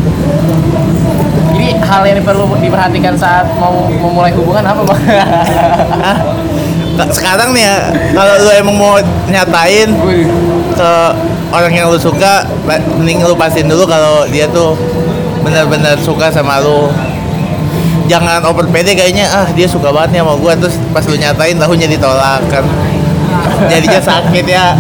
Jadi 1.55 1.69
hal 1.81 2.03
yang 2.05 2.19
perlu 2.21 2.45
diperhatikan 2.59 3.15
saat 3.15 3.47
mau 3.57 3.87
memulai 3.89 4.35
hubungan 4.35 4.65
apa 4.65 4.83
bang? 4.83 5.01
Ka- 6.99 7.11
Sekarang 7.11 7.51
nih 7.51 7.63
ya, 7.63 7.77
kalau 8.13 8.35
lu 8.39 8.51
emang 8.53 8.77
mau 8.77 8.95
nyatain 9.27 9.91
ke 10.71 10.91
orang 11.51 11.73
yang 11.73 11.87
lu 11.91 11.99
suka, 11.99 12.47
mending 12.67 13.19
lu 13.21 13.35
pastiin 13.35 13.67
dulu 13.67 13.83
kalau 13.83 14.27
dia 14.29 14.47
tuh 14.47 14.75
benar-benar 15.43 15.99
suka 15.99 16.31
sama 16.31 16.59
lu. 16.59 16.91
Jangan 18.05 18.45
over 18.45 18.69
pede 18.69 18.93
kayaknya 18.93 19.25
ah 19.33 19.49
dia 19.57 19.65
suka 19.65 19.89
banget 19.89 20.17
nih 20.17 20.21
sama 20.21 20.35
gua 20.37 20.53
terus 20.53 20.77
pas 20.93 21.05
lu 21.09 21.17
nyatain 21.17 21.57
tahunya 21.57 21.87
ditolak 21.89 22.45
kan. 22.53 22.65
Jadinya 23.69 24.01
sakit 24.01 24.45
ya. 24.45 24.77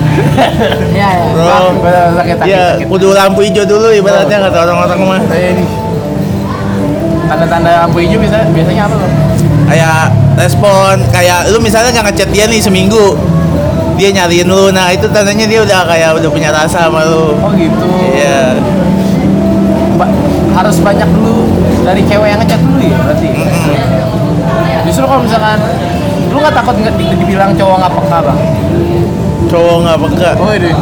Iya 0.92 1.08
ya. 1.08 1.26
Bro. 1.32 1.80
Betul 1.80 2.08
sakit 2.20 2.36
sakit. 2.36 2.52
Ya, 2.52 2.64
kudu 2.84 3.08
lampu 3.16 3.40
hijau 3.44 3.64
dulu 3.64 3.88
ibaratnya 3.88 4.38
kata 4.44 4.58
orang-orang 4.68 4.98
mah. 5.04 5.20
Saya 5.30 5.56
ini. 5.56 5.64
Tanda-tanda 7.24 7.70
lampu 7.88 8.04
hijau 8.04 8.20
bisa 8.20 8.44
biasanya 8.52 8.82
apa 8.84 8.96
bang? 9.00 9.12
Kayak 9.64 10.00
respon, 10.36 10.94
kayak 11.08 11.48
lu 11.48 11.58
misalnya 11.64 11.90
nggak 11.96 12.12
ngechat 12.12 12.28
dia 12.36 12.44
nih 12.44 12.60
seminggu, 12.60 13.16
dia 13.96 14.12
nyariin 14.12 14.44
lu, 14.44 14.68
nah 14.68 14.92
itu 14.92 15.08
tandanya 15.08 15.48
dia 15.48 15.64
udah 15.64 15.88
kayak 15.88 16.20
udah 16.20 16.28
punya 16.28 16.52
rasa 16.52 16.84
sama 16.84 17.00
lu. 17.08 17.32
Oh 17.40 17.50
gitu. 17.56 17.88
Iya. 18.12 18.60
Ba- 19.96 20.12
harus 20.54 20.76
banyak 20.84 21.08
dulu 21.08 21.48
dari 21.84 22.02
cewek 22.08 22.28
yang 22.32 22.40
ngechat 22.40 22.60
dulu 22.64 22.80
ya 22.80 22.98
berarti. 23.04 23.28
Justru 24.84 25.04
kalau 25.04 25.22
misalkan 25.22 25.60
lu 26.32 26.38
nggak 26.40 26.56
takut 26.56 26.74
nggak 26.80 26.94
di- 26.98 27.16
dibilang 27.20 27.52
cowok 27.54 27.76
nggak 27.84 27.92
peka 27.94 28.18
bang? 28.24 28.38
Cowok 29.52 29.76
nggak 29.84 29.98
peka. 30.00 30.30
Oh 30.40 30.50
ini. 30.52 30.72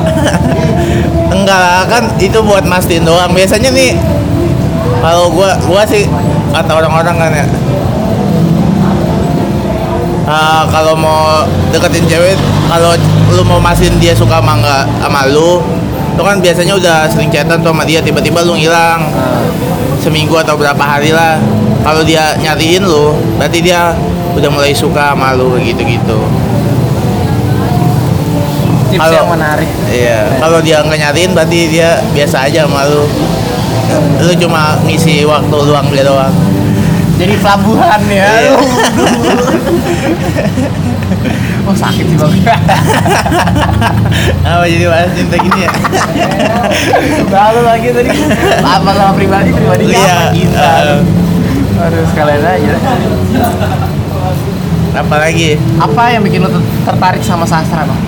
Enggak 1.34 1.58
lah, 1.58 1.82
kan 1.88 2.02
itu 2.20 2.38
buat 2.44 2.64
mastiin 2.64 3.02
doang. 3.02 3.32
Biasanya 3.34 3.72
nih 3.72 3.96
kalau 5.02 5.32
gua 5.32 5.58
gua 5.66 5.82
sih 5.82 6.06
kata 6.54 6.70
orang-orang 6.70 7.16
kan 7.18 7.30
ya. 7.32 7.46
ah, 10.28 10.62
kalau 10.70 10.94
mau 10.94 11.42
deketin 11.74 12.06
cewek, 12.06 12.38
kalau 12.70 12.94
lu 13.34 13.42
mau 13.42 13.58
mastiin 13.58 13.96
dia 13.98 14.14
suka 14.14 14.38
sama 14.38 14.54
nggak 14.60 14.84
sama 15.02 15.20
lu, 15.28 15.58
itu 16.12 16.22
kan 16.22 16.36
biasanya 16.38 16.74
udah 16.76 16.98
sering 17.08 17.32
chatan 17.32 17.58
tuh 17.64 17.72
sama 17.72 17.84
dia, 17.88 18.04
tiba-tiba 18.04 18.44
lu 18.44 18.52
ngilang 18.54 19.08
seminggu 19.98 20.36
atau 20.36 20.54
berapa 20.58 20.80
hari 20.80 21.10
lah. 21.10 21.40
Kalau 21.82 22.04
dia 22.04 22.36
nyariin 22.38 22.84
lu, 22.84 23.16
berarti 23.40 23.58
dia 23.64 23.96
udah 24.36 24.50
mulai 24.52 24.70
suka 24.76 25.16
sama 25.16 25.34
lu 25.34 25.56
gitu-gitu. 25.58 26.20
Tips 28.92 29.00
Kalau- 29.00 29.18
yang 29.24 29.30
menarik. 29.32 29.70
Iya, 29.88 30.20
kalau 30.36 30.60
dia 30.60 30.84
nggak 30.84 31.00
nyariin 31.00 31.32
berarti 31.32 31.58
dia 31.72 32.04
biasa 32.12 32.44
aja 32.44 32.68
sama 32.68 32.84
lu. 32.86 33.08
Lu 34.20 34.32
cuma 34.36 34.76
ngisi 34.84 35.24
waktu 35.24 35.56
luang 35.64 35.88
dia 35.92 36.04
doang. 36.04 36.32
Jadi 37.16 37.34
pelabuhan 37.40 38.00
ya. 38.08 38.28
Iya. 38.30 38.52
Oh 41.62 41.72
sakit 41.72 42.04
sih 42.04 42.16
bang. 42.16 42.32
Apa 44.44 44.64
jadi 44.64 44.86
bahas 44.86 45.10
cinta 45.12 45.36
gini 45.36 45.60
ya? 45.62 45.70
Lalu 47.24 47.60
lagi 47.62 47.88
tadi 47.90 48.10
apa 48.60 48.90
sama 48.90 49.12
pribadi 49.12 49.50
pribadi 49.50 49.84
Iya. 49.88 50.02
apa 50.02 50.24
kita. 50.32 50.68
eh, 50.82 51.00
Aduh 51.80 52.04
sekalian 52.06 52.42
aja. 52.42 52.74
apa 54.92 55.16
lagi? 55.18 55.56
Apa 55.78 56.02
yang 56.10 56.22
bikin 56.22 56.40
lo 56.40 56.50
ter- 56.50 56.66
tertarik 56.84 57.22
sama 57.22 57.42
sastra 57.42 57.82
bang? 57.82 58.00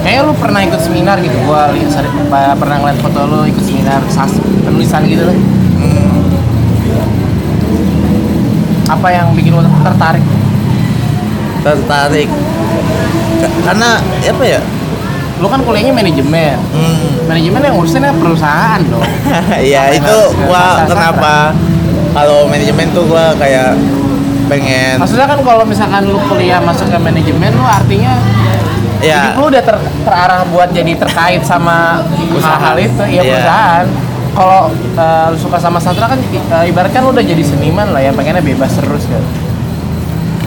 Kayaknya 0.00 0.22
lu 0.22 0.34
pernah 0.38 0.60
ikut 0.62 0.78
seminar 0.78 1.18
gitu, 1.18 1.34
gua 1.42 1.74
lihat 1.74 2.06
pernah 2.54 2.78
ngeliat 2.78 3.02
foto 3.02 3.26
lu 3.26 3.42
ikut 3.44 3.58
seminar 3.60 3.98
sastra 4.06 4.38
penulisan 4.62 5.02
gitu 5.04 5.24
loh. 5.24 5.34
Hmm, 5.76 6.22
Apa 8.86 9.10
yang 9.10 9.34
bikin 9.34 9.50
lu 9.50 9.66
tertarik? 9.82 10.22
Tertarik. 11.66 12.28
Ka- 13.36 13.54
Karena 13.64 13.98
apa 14.22 14.44
ya? 14.46 14.60
Lu 15.36 15.46
kan 15.46 15.60
kuliahnya 15.60 15.92
manajemen. 15.92 16.56
Hmm, 16.70 17.26
Manajemen 17.26 17.60
yang 17.60 17.74
ngurusinnya 17.74 18.14
perusahaan 18.14 18.80
dong. 18.82 19.02
ya 19.66 19.90
Apa 19.90 19.98
itu 19.98 20.16
gua 20.40 20.62
sastra? 20.78 20.88
kenapa 20.88 21.34
kalau 22.12 22.46
manajemen 22.46 22.86
tuh 22.90 23.04
gua 23.04 23.34
kayak 23.34 23.74
pengen 24.46 24.96
Maksudnya 24.96 25.26
kan 25.26 25.42
kalau 25.42 25.66
misalkan 25.66 26.06
lu 26.06 26.22
kuliah 26.24 26.62
masuk 26.62 26.86
ke 26.86 26.96
manajemen 26.96 27.50
lu 27.52 27.66
artinya 27.66 28.14
ya 28.96 29.28
hidup 29.28 29.36
lu 29.36 29.44
udah 29.50 29.60
ter- 29.60 29.84
terarah 30.00 30.46
buat 30.46 30.70
jadi 30.70 30.96
terkait 30.96 31.42
sama 31.42 32.00
Usaha. 32.30 32.56
hal-hal 32.56 32.76
itu 32.80 33.02
ya 33.04 33.20
Iya. 33.20 33.32
perusahaan. 33.34 33.86
Kalau 34.32 34.60
lu 35.28 35.36
suka 35.36 35.58
sama 35.58 35.76
sastra 35.76 36.06
kan 36.06 36.16
eh, 36.22 36.64
ibaratkan 36.66 37.02
lu 37.02 37.10
udah 37.10 37.24
jadi 37.26 37.42
seniman 37.42 37.90
lah 37.90 38.00
ya 38.00 38.12
pengennya 38.12 38.40
bebas 38.40 38.72
terus 38.72 39.04
kan. 39.04 39.20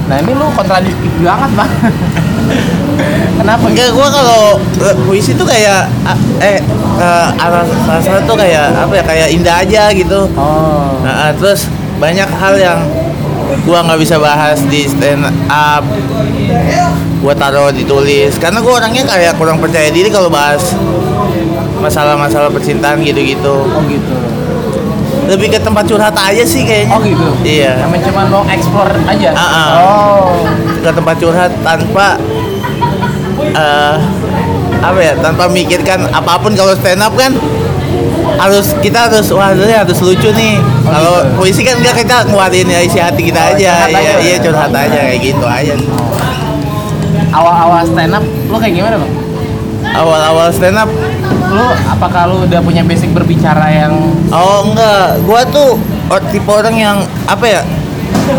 Nah 0.09 0.15
ini 0.25 0.31
lu 0.33 0.45
kontradiktif 0.57 1.11
banget 1.21 1.51
bang. 1.53 1.71
Kenapa? 3.39 3.65
Enggak, 3.71 3.89
gua 3.95 4.07
kalau 4.11 4.59
eh, 4.59 4.95
puisi 5.05 5.31
tuh 5.37 5.47
kayak 5.47 5.87
eh 6.41 6.59
eh, 6.99 7.27
arah 7.39 7.63
sastra 7.87 8.19
tuh 8.25 8.35
kayak 8.35 8.73
apa 8.73 8.93
ya 8.99 9.03
kayak 9.05 9.27
indah 9.31 9.55
aja 9.63 9.83
gitu. 9.93 10.27
Oh. 10.35 10.99
Nah, 11.05 11.29
ah, 11.29 11.31
terus 11.31 11.69
banyak 12.01 12.27
hal 12.27 12.53
yang 12.59 12.79
gua 13.63 13.85
nggak 13.85 14.01
bisa 14.01 14.19
bahas 14.19 14.59
di 14.67 14.89
stand 14.89 15.23
up. 15.47 15.85
Gua 17.21 17.37
taruh 17.37 17.71
ditulis 17.71 18.35
karena 18.41 18.59
gua 18.59 18.83
orangnya 18.83 19.05
kayak 19.05 19.37
kurang 19.37 19.61
percaya 19.61 19.87
diri 19.93 20.09
kalau 20.11 20.27
bahas 20.27 20.75
masalah-masalah 21.79 22.51
percintaan 22.51 22.99
gitu-gitu. 23.05 23.55
Oh 23.71 23.81
gitu. 23.87 24.15
Lebih 25.29 25.47
ke 25.47 25.59
tempat 25.59 25.85
curhat 25.85 26.15
aja 26.15 26.41
sih 26.41 26.65
kayaknya. 26.65 26.91
Oh 26.91 26.99
gitu. 26.99 27.27
Iya. 27.41 27.77
Namanya 27.79 28.03
cuma 28.05 28.21
mau 28.25 28.43
explore 28.45 28.93
aja. 29.05 29.29
Ah, 29.31 29.45
ah. 29.45 29.67
Oh. 29.77 30.29
Ke 30.79 30.89
tempat 30.89 31.15
curhat 31.17 31.51
tanpa 31.59 32.17
eh 33.39 33.95
apa 34.79 34.99
ya 34.99 35.13
tanpa 35.17 35.45
mikirkan 35.45 36.07
apa 36.07 36.39
pun 36.39 36.51
kalau 36.53 36.71
stand 36.73 36.99
up 36.99 37.11
kan 37.13 37.35
harus 38.37 38.71
kita 38.79 39.05
harus 39.05 39.27
wah 39.29 39.51
ini 39.51 39.75
harus 39.75 39.99
lucu 39.99 40.31
nih 40.31 40.55
Oh, 40.55 40.89
kalau 40.89 41.13
gitu. 41.19 41.35
puisi 41.35 41.61
kan 41.61 41.75
enggak 41.77 41.95
kita 41.97 42.15
ngeluarin 42.25 42.65
ya 42.65 42.79
isi 42.79 42.97
hati 42.97 43.21
kita 43.21 43.37
Oh, 43.37 43.51
aja 43.53 43.71
iya 43.85 43.99
aja. 43.99 44.13
iya 44.17 44.37
curhat 44.39 44.71
aja 44.71 44.99
kayak 45.03 45.19
gitu 45.21 45.45
aja 45.45 45.73
Awal-awal 47.29 47.83
stand 47.85 48.09
up 48.11 48.23
lu 48.23 48.57
kayak 48.57 48.73
gimana 48.73 48.95
bang? 48.97 49.11
awal-awal 49.91 50.47
stand 50.49 50.77
up 50.77 50.89
Lu 51.49 51.65
apakah 51.89 52.29
lu 52.29 52.45
udah 52.45 52.61
punya 52.61 52.85
basic 52.85 53.09
berbicara 53.09 53.65
yang 53.73 53.93
oh 54.29 54.69
enggak 54.69 55.17
gua 55.25 55.41
tuh 55.49 55.81
oh, 56.09 56.21
tipe 56.29 56.49
orang 56.49 56.75
yang 56.77 56.97
apa 57.25 57.45
ya 57.45 57.61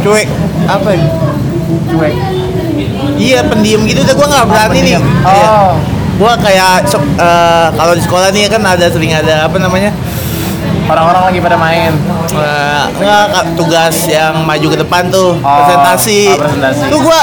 cuek 0.01 0.29
apa 0.71 0.89
ya 0.95 1.07
cuek? 1.91 2.15
iya 3.19 3.43
pendiam 3.43 3.83
gitu 3.85 4.07
udah 4.07 4.15
gua 4.15 4.27
nggak 4.31 4.47
berani 4.47 4.79
nih 4.79 4.95
pendiam. 4.97 5.05
Iya. 5.27 5.47
Oh. 5.51 5.71
gua 6.21 6.33
kayak 6.39 6.87
eh, 6.95 7.67
kalau 7.75 7.93
di 7.99 8.03
sekolah 8.05 8.29
nih 8.31 8.47
kan 8.47 8.63
ada 8.63 8.87
sering 8.87 9.11
ada 9.11 9.51
apa 9.51 9.59
namanya 9.59 9.91
Orang-orang 10.91 11.23
lagi 11.31 11.39
pada 11.39 11.55
main. 11.55 11.95
Eh, 12.35 12.83
enggak 12.99 13.47
tugas 13.55 13.95
yang 14.11 14.43
maju 14.43 14.67
ke 14.75 14.79
depan 14.83 15.07
tuh 15.07 15.39
Oh, 15.39 15.55
presentasi. 15.63 16.35
oh, 16.35 16.39
presentasi. 16.43 16.83
Tuh 16.91 16.99
gua 16.99 17.21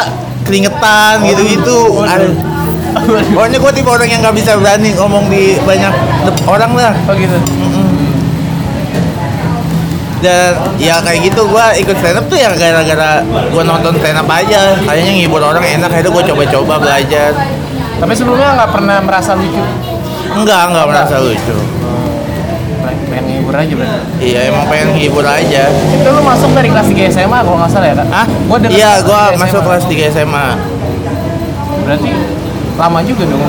keringetan 0.48 1.20
gitu-gitu. 1.28 1.80
Pokoknya 3.08 3.58
gua 3.64 3.72
tipe 3.72 3.88
orang 3.88 4.10
yang 4.12 4.20
nggak 4.20 4.36
bisa 4.36 4.60
berani 4.60 4.92
ngomong 4.92 5.32
di 5.32 5.56
banyak 5.64 5.94
orang 6.44 6.72
lah. 6.76 6.94
Oh 7.08 7.16
gitu. 7.16 7.38
Dan 10.18 10.58
ya 10.82 10.98
kayak 11.00 11.30
gitu 11.30 11.46
gua 11.48 11.72
ikut 11.78 11.96
stand 12.02 12.20
up 12.20 12.26
tuh 12.28 12.36
ya 12.36 12.52
gara-gara 12.52 13.24
gua 13.54 13.64
nonton 13.64 13.96
stand 14.02 14.20
up 14.20 14.28
aja. 14.28 14.76
Kayaknya 14.84 15.12
ngibur 15.24 15.40
orang 15.40 15.64
enak, 15.64 15.88
akhirnya 15.88 16.12
gua 16.12 16.24
coba-coba 16.26 16.74
belajar. 16.84 17.32
Tapi 17.98 18.14
sebelumnya 18.14 18.60
nggak 18.60 18.72
pernah 18.76 18.98
merasa 19.02 19.32
lucu. 19.40 19.64
Enggak, 20.36 20.62
enggak 20.70 20.86
merasa 20.86 21.16
lucu. 21.24 21.58
Pengen 23.08 23.24
ngibur 23.40 23.56
aja 23.56 23.74
berarti. 23.74 24.20
Iya, 24.20 24.40
emang 24.52 24.68
pengen 24.68 24.88
ngibur 25.00 25.26
aja. 25.26 25.64
Itu 25.72 26.08
lu 26.12 26.22
masuk 26.22 26.50
dari 26.52 26.70
kelas 26.70 26.88
3 26.92 27.08
SMA 27.08 27.40
kalau 27.40 27.58
nggak 27.58 27.72
salah 27.72 27.88
ya 27.88 27.96
kak? 27.96 28.08
Hah? 28.12 28.28
Gua 28.52 28.58
Iya, 28.68 28.92
gua 29.08 29.22
3 29.32 29.42
masuk 29.42 29.62
kelas 29.64 29.84
3 29.88 30.06
SMA. 30.12 30.48
Berarti 31.88 32.12
lama 32.78 33.00
juga 33.02 33.24
dong 33.26 33.42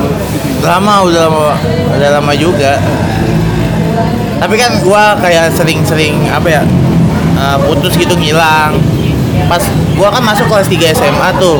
lama 0.60 0.94
udah 1.04 1.20
lama 1.28 1.40
udah 1.94 2.08
lama 2.16 2.32
juga 2.32 2.80
tapi 4.38 4.54
kan 4.54 4.78
gua 4.80 5.18
kayak 5.18 5.50
sering-sering 5.52 6.30
apa 6.30 6.48
ya 6.48 6.62
uh, 7.36 7.56
putus 7.60 7.92
gitu 7.94 8.14
ngilang 8.14 8.78
pas 9.46 9.60
gua 9.94 10.08
kan 10.08 10.22
masuk 10.22 10.46
kelas 10.46 10.66
3 10.66 10.96
SMA 10.96 11.28
tuh 11.36 11.58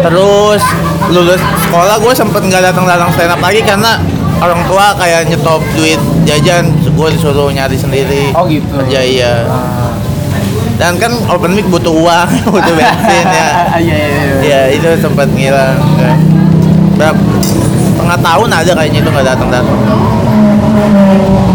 terus 0.00 0.62
lulus 1.10 1.40
sekolah 1.66 2.00
gua 2.00 2.12
sempet 2.14 2.42
nggak 2.42 2.72
datang-datang 2.72 3.10
stand 3.12 3.34
up 3.34 3.40
lagi 3.42 3.60
karena 3.60 3.98
orang 4.40 4.60
tua 4.64 4.94
kayak 4.96 5.28
nyetop 5.28 5.60
duit 5.74 5.98
jajan 6.24 6.70
gua 6.94 7.10
disuruh 7.10 7.50
nyari 7.50 7.74
sendiri 7.74 8.30
Oh 8.32 8.46
gitu. 8.46 8.64
kerja 8.80 9.00
iya 9.02 9.32
Ah. 9.44 9.92
Dan 10.74 10.98
kan 10.98 11.14
open 11.30 11.54
mic 11.54 11.70
butuh 11.70 11.94
uang, 11.94 12.28
butuh 12.50 12.74
bensin 12.74 13.26
ya. 13.30 13.46
Iya 13.78 13.94
iya 13.94 14.06
iya. 14.10 14.34
Ya 14.42 14.60
itu 14.74 14.90
sempat 14.98 15.30
ngilang. 15.30 15.78
Berapa 16.94 17.20
setengah 17.94 18.18
tahun 18.20 18.48
ada 18.50 18.70
kayaknya 18.74 19.00
itu 19.02 19.10
nggak 19.10 19.26
datang 19.26 19.48
datang. 19.50 19.78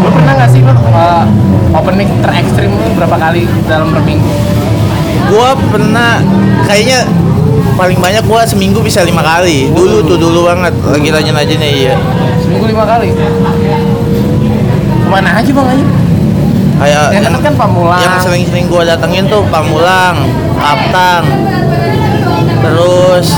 Lu 0.00 0.08
pernah 0.12 0.32
nggak 0.36 0.50
sih 0.52 0.60
lu 0.64 0.72
uh, 0.72 1.24
open 1.76 1.94
mic 1.96 2.08
terekstrim 2.24 2.72
lu 2.72 2.88
berapa 2.96 3.16
kali 3.16 3.44
dalam 3.68 3.92
berminggu? 3.92 4.30
Gua 5.30 5.54
pernah 5.70 6.18
kayaknya 6.66 7.06
paling 7.78 7.96
banyak 8.02 8.24
gua 8.26 8.44
seminggu 8.44 8.82
bisa 8.84 9.04
lima 9.04 9.22
kali. 9.24 9.70
Dulu 9.72 10.04
tuh 10.04 10.18
dulu 10.20 10.48
banget 10.50 10.74
lagi 10.84 11.08
rajin 11.08 11.34
rajinnya 11.36 11.70
iya. 11.70 11.94
Seminggu 12.42 12.66
lima 12.68 12.84
kali. 12.84 13.14
Ke 13.14 15.08
mana 15.08 15.40
aja 15.40 15.50
bang 15.50 15.68
aja? 15.72 15.86
Kayak 16.80 17.04
Yang 17.12 17.22
deket 17.28 17.42
kan 17.44 17.54
Pamulang. 17.60 18.00
yang 18.00 18.16
sering-sering 18.24 18.66
gua 18.72 18.82
datengin 18.88 19.28
tuh 19.28 19.44
Pamulang, 19.52 20.16
Kaptang, 20.56 21.28
terus 22.64 23.36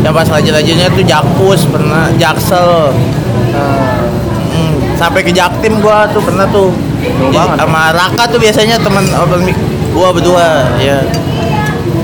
yang 0.00 0.10
pas 0.10 0.24
rajin-rajinnya 0.24 0.86
tuh 0.88 1.02
Jakpus 1.02 1.66
pernah, 1.66 2.06
Jaksel, 2.14 2.94
Eh, 3.50 3.98
Hmm, 4.50 4.74
sampai 4.94 5.20
ke 5.20 5.30
Jaktim 5.30 5.78
gua 5.78 6.04
tuh 6.06 6.18
pernah 6.20 6.42
tuh 6.46 6.70
Jauh 7.24 7.30
banget. 7.30 7.56
sama 7.60 7.88
Raka 7.90 8.22
tuh 8.26 8.36
biasanya 8.36 8.76
teman 8.76 9.02
open 9.12 9.42
mic 9.42 9.54
gua 9.90 10.10
berdua 10.10 10.64
ya 10.76 11.00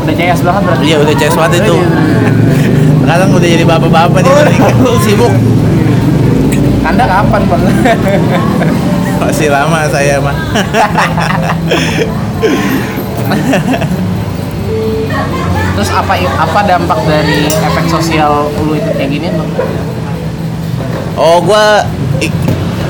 udah 0.00 0.12
CS 0.12 0.40
banget 0.40 0.60
berarti. 0.64 0.82
iya 0.84 0.96
udah 0.98 1.12
CS 1.12 1.32
banget 1.34 1.52
itu 1.60 1.74
sekarang 3.02 3.28
udah 3.30 3.48
jadi 3.48 3.64
bapak-bapak 3.64 4.18
nih 4.20 4.30
Oh. 4.82 4.96
sibuk 5.00 5.32
Anda 6.82 7.04
kapan 7.04 7.40
bang? 7.44 7.62
masih 9.20 9.48
lama 9.48 9.78
saya 9.86 10.14
mah 10.18 10.34
Terus 15.76 15.90
apa 15.92 16.12
apa 16.16 16.60
dampak 16.64 16.98
dari 17.04 17.44
efek 17.46 17.84
sosial 17.86 18.48
lu 18.58 18.72
itu 18.74 18.90
kayak 18.90 19.10
gini 19.10 19.26
bang? 19.28 19.48
oh 21.14 21.40
gua 21.40 21.84
ik- 22.18 22.44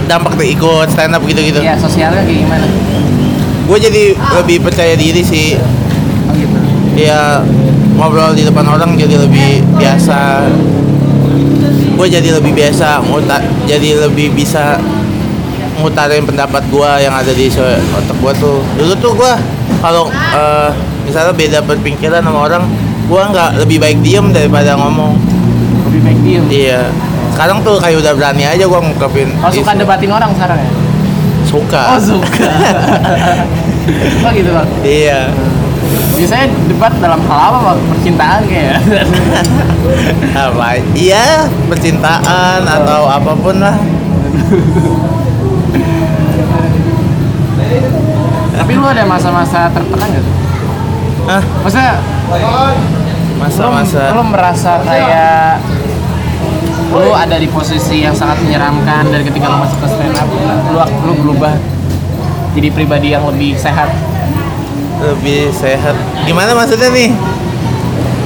dampak 0.07 0.35
tuh 0.35 0.47
ikut 0.47 0.87
stand 0.89 1.11
up 1.11 1.23
gitu-gitu 1.23 1.59
Iya 1.59 1.75
sosialnya 1.75 2.23
kayak 2.23 2.39
gimana? 2.41 2.67
gue 3.67 3.79
jadi 3.83 4.03
lebih 4.15 4.63
percaya 4.63 4.95
diri 4.95 5.19
sih 5.21 5.59
Oh 5.59 6.33
gitu. 6.33 6.55
ya 6.95 7.43
ngobrol 7.95 8.31
di 8.31 8.47
depan 8.47 8.63
orang 8.63 8.95
jadi 8.95 9.19
lebih 9.19 9.67
biasa 9.75 10.47
gue 11.97 12.07
jadi 12.07 12.29
lebih 12.31 12.53
biasa 12.53 13.03
nguta, 13.03 13.41
jadi 13.67 14.07
lebih 14.07 14.31
bisa 14.31 14.79
ngutarin 15.77 16.23
pendapat 16.23 16.63
gue 16.69 16.91
yang 17.01 17.11
ada 17.11 17.33
di 17.33 17.51
otak 17.51 18.17
gue 18.17 18.33
tuh 18.39 18.59
dulu 18.77 18.95
tuh 18.97 19.13
gue 19.17 19.33
kalau 19.81 20.07
eh, 20.13 20.71
misalnya 21.07 21.33
beda 21.33 21.59
berpikiran 21.63 22.21
sama 22.21 22.41
orang 22.43 22.63
gue 23.07 23.23
nggak 23.25 23.51
lebih 23.61 23.79
baik 23.79 23.99
diem 24.01 24.27
daripada 24.29 24.75
ngomong 24.75 25.15
Lebih 25.87 26.01
baik 26.03 26.19
diem. 26.21 26.45
iya 26.49 26.81
sekarang 27.31 27.63
tuh 27.63 27.77
kayak 27.77 28.01
udah 28.01 28.13
berani 28.13 28.45
aja 28.45 28.65
gue 28.65 28.81
ngungkapin 28.81 29.29
Oh 29.39 29.49
suka 29.49 29.73
isu. 29.73 29.81
debatin 29.81 30.11
orang 30.11 30.31
sekarang 30.33 30.59
ya? 30.59 30.71
suka 31.45 31.83
Oh 31.89 32.01
suka. 32.03 32.49
oh 34.25 34.31
gitu 34.33 34.51
bang. 34.51 34.69
iya 34.83 35.21
Biasanya 36.17 36.49
debat 36.67 36.91
dalam 36.97 37.21
hal 37.23 37.39
apa 37.47 37.59
bang? 37.63 37.79
Percintaan 37.87 38.43
kayak. 38.47 38.75
apa 40.49 40.67
iya 40.93 41.27
percintaan 41.67 42.61
atau 42.65 43.07
apa 43.07 43.33
pun 43.33 43.57
lah 43.57 43.77
Tapi 48.57 48.73
lu 48.73 48.85
ada 48.85 49.05
masa-masa 49.05 49.69
tertekan 49.69 50.09
gak? 50.11 50.27
Ah 51.27 51.43
Maksudnya 51.63 51.93
masa-masa. 53.37 54.03
lu, 54.11 54.17
lu 54.17 54.25
merasa 54.27 54.81
kayak 54.81 55.61
lu 56.89 57.13
ada 57.13 57.37
di 57.37 57.47
posisi 57.47 58.01
yang 58.01 58.15
sangat 58.15 58.41
menyeramkan 58.41 59.05
dari 59.07 59.21
ketika 59.23 59.47
lu 59.47 59.59
masuk 59.59 59.79
ke 59.79 59.89
stand 59.91 60.17
up 60.17 60.29
lu, 60.71 60.81
lu 61.05 61.13
berubah 61.21 61.53
jadi 62.53 62.73
pribadi 62.73 63.13
yang 63.13 63.27
lebih 63.27 63.53
sehat? 63.55 63.93
Lebih 64.97 65.53
sehat. 65.53 65.93
Gimana 66.25 66.57
maksudnya 66.57 66.89
nih? 66.89 67.13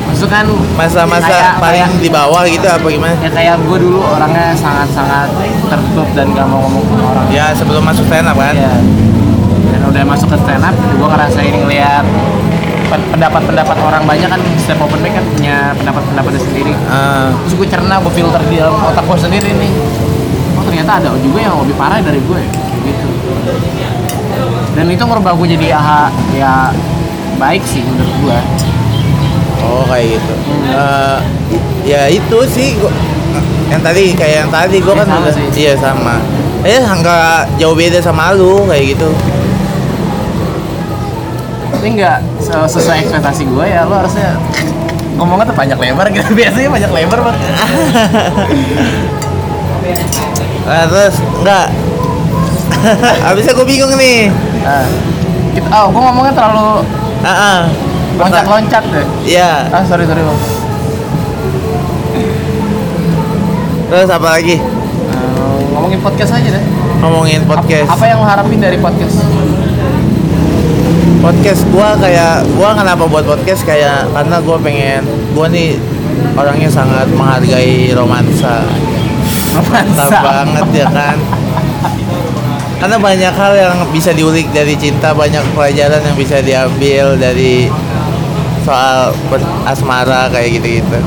Maksudnya 0.06 0.30
kan 0.32 0.46
masa-masa 0.76 1.58
paling 1.58 1.82
kayak- 1.82 1.98
di 1.98 2.08
bawah 2.08 2.42
gitu 2.44 2.62
apa 2.62 2.86
gimana? 2.86 3.14
ya 3.18 3.26
kayak 3.28 3.56
gue 3.58 3.78
dulu 3.80 3.98
orangnya 3.98 4.54
sangat-sangat 4.54 5.34
tertutup 5.66 6.06
dan 6.14 6.30
gak 6.30 6.46
mau 6.46 6.62
ngomong 6.62 6.84
sama 6.86 7.04
orang. 7.10 7.26
Ya 7.28 7.50
sebelum 7.50 7.82
masuk 7.82 8.06
stand 8.06 8.28
up 8.28 8.38
kan? 8.38 8.54
Iya. 8.54 8.74
dan 9.70 9.80
udah 9.82 10.02
masuk 10.04 10.28
ke 10.28 10.38
stand 10.38 10.62
up 10.62 10.74
gue 10.76 11.08
ngerasain 11.08 11.54
ngeliat 11.56 12.04
pendapat-pendapat 12.90 13.76
orang 13.78 14.02
banyak 14.02 14.26
kan 14.26 14.40
setiap 14.58 14.82
open 14.82 14.98
mic 14.98 15.14
kan 15.14 15.22
punya 15.30 15.70
pendapat-pendapatnya 15.78 16.40
sendiri. 16.42 16.72
Ah, 16.90 17.30
terus 17.46 17.54
gue 17.54 17.68
cerna 17.70 18.02
gue 18.02 18.12
filter 18.12 18.42
di 18.50 18.56
dalam 18.58 18.74
otak 18.82 19.06
gue 19.06 19.18
sendiri 19.18 19.50
nih. 19.54 19.72
Oh 20.58 20.62
ternyata 20.66 20.98
ada 20.98 21.14
juga 21.22 21.38
yang 21.38 21.54
lebih 21.62 21.78
parah 21.78 22.02
dari 22.02 22.18
gue 22.18 22.40
gitu. 22.84 23.06
Dan 24.74 24.86
itu 24.90 25.04
merubah 25.06 25.32
gue 25.34 25.46
jadi 25.54 25.66
aha 25.74 26.10
ya 26.34 26.70
baik 27.38 27.62
sih 27.64 27.80
menurut 27.86 28.14
gue 28.20 28.38
oh 29.60 29.84
kayak 29.86 30.18
gitu. 30.18 30.34
Eh, 30.70 31.18
ya 31.84 32.02
itu 32.08 32.38
sih 32.48 32.74
gua, 32.80 32.90
yang 33.70 33.80
tadi 33.80 34.12
kayak 34.16 34.36
yang 34.46 34.50
tadi 34.50 34.76
gue 34.82 34.92
Ya, 34.92 35.00
kan 35.04 35.06
sama 35.06 35.20
udah 35.24 35.34
sih. 35.36 35.46
iya 35.56 35.74
sama. 35.78 36.14
Eh 36.66 36.80
nggak 36.80 37.56
jauh 37.56 37.76
beda 37.76 37.98
sama 38.04 38.36
lu 38.36 38.68
kayak 38.68 38.96
gitu 38.98 39.08
tapi 41.80 41.96
nggak 41.96 42.20
se- 42.44 42.68
sesuai 42.76 43.08
ekspektasi 43.08 43.48
gue 43.48 43.64
ya 43.64 43.88
lo 43.88 44.04
harusnya 44.04 44.36
ngomongnya 45.16 45.48
tuh 45.48 45.56
panjang 45.56 45.80
lebar 45.80 46.12
gitu. 46.12 46.28
Biasanya 46.36 46.68
panjang 46.68 46.92
lebar 46.92 47.18
banget 47.24 47.40
Nah, 50.68 50.84
terus 50.92 51.16
enggak 51.40 51.66
Habisnya 53.24 53.52
gue 53.56 53.64
bingung 53.64 53.92
nih. 53.96 54.28
Nah, 54.60 54.84
kita, 55.52 55.68
oh 55.72 55.88
gue 55.88 56.00
ngomongnya 56.00 56.32
terlalu 56.36 56.84
Ah, 57.20 57.32
ah. 57.32 57.58
loncat-loncat 58.16 58.84
deh. 58.88 59.04
Iya. 59.24 59.72
Ah 59.72 59.80
sorry 59.84 60.04
sorry 60.04 60.20
bang. 60.20 60.38
Terus 63.88 64.08
apa 64.08 64.28
lagi? 64.36 64.60
Ngomongin 65.72 66.00
podcast 66.00 66.36
aja 66.36 66.48
deh. 66.52 66.64
Ngomongin 67.00 67.40
podcast. 67.48 67.88
apa 67.88 68.04
yang 68.04 68.20
lo 68.20 68.28
harapin 68.28 68.60
dari 68.60 68.76
podcast 68.76 69.16
podcast 71.20 71.62
gua 71.68 71.92
kayak 72.00 72.48
gua 72.56 72.72
kenapa 72.72 73.04
buat 73.04 73.24
podcast 73.28 73.62
kayak 73.62 74.08
karena 74.10 74.36
gua 74.40 74.56
pengen 74.56 75.04
gua 75.36 75.46
nih 75.52 75.76
orangnya 76.34 76.70
sangat 76.72 77.06
menghargai 77.12 77.92
romansa. 77.92 78.64
Mantap 79.50 80.10
banget 80.22 80.66
ya 80.72 80.86
kan? 80.88 81.16
Karena 82.80 82.96
banyak 82.96 83.34
hal 83.34 83.52
yang 83.52 83.74
bisa 83.92 84.14
diulik 84.16 84.48
dari 84.56 84.72
cinta 84.72 85.12
banyak 85.12 85.42
pelajaran 85.52 86.00
yang 86.00 86.16
bisa 86.16 86.40
diambil 86.40 87.18
dari 87.20 87.68
soal 88.64 89.12
asmara 89.68 90.32
kayak 90.32 90.56
gitu-gitu. 90.60 90.98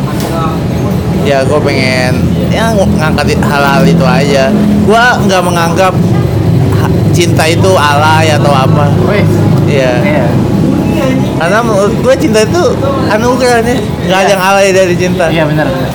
Ya 1.24 1.42
gue 1.42 1.60
pengen 1.64 2.20
ya 2.52 2.76
ng- 2.76 3.00
ngangkat 3.00 3.40
hal-hal 3.42 3.82
itu 3.88 4.06
aja. 4.06 4.52
Gua 4.86 5.18
nggak 5.24 5.42
menganggap 5.42 5.94
cinta 7.14 7.44
itu 7.48 7.72
alay 7.78 8.34
atau 8.34 8.52
apa? 8.52 8.90
Iya. 9.70 9.94
Iya. 10.04 10.28
karena 11.34 11.60
menurut 11.60 11.94
gue 12.00 12.16
cinta 12.18 12.40
itu 12.44 12.64
anugerah 13.12 13.62
nih. 13.66 13.78
Nggak 14.08 14.20
ada 14.20 14.32
yang 14.32 14.44
alay 14.44 14.68
dari 14.72 14.96
cinta. 14.98 15.26
Iya 15.30 15.44
benar. 15.46 15.68
benar. 15.70 15.92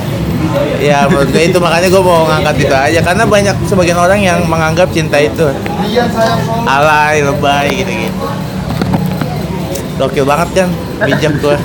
ya 0.79 0.99
menurut 1.11 1.29
gue 1.35 1.43
itu. 1.43 1.59
Makanya 1.59 1.89
gue 1.91 2.03
mau 2.03 2.29
ngangkat 2.29 2.55
itu 2.63 2.75
aja. 2.75 3.01
Karena 3.03 3.25
banyak 3.25 3.57
sebagian 3.67 3.99
orang 3.99 4.21
yang 4.23 4.39
menganggap 4.47 4.89
cinta 4.95 5.19
itu 5.19 5.47
alay 6.67 7.25
lebay 7.25 7.69
gitu 7.73 7.91
gitu 7.91 8.27
gokil 9.99 10.23
banget 10.23 10.49
kan 10.55 10.71
bijak 11.11 11.35
gue 11.43 11.57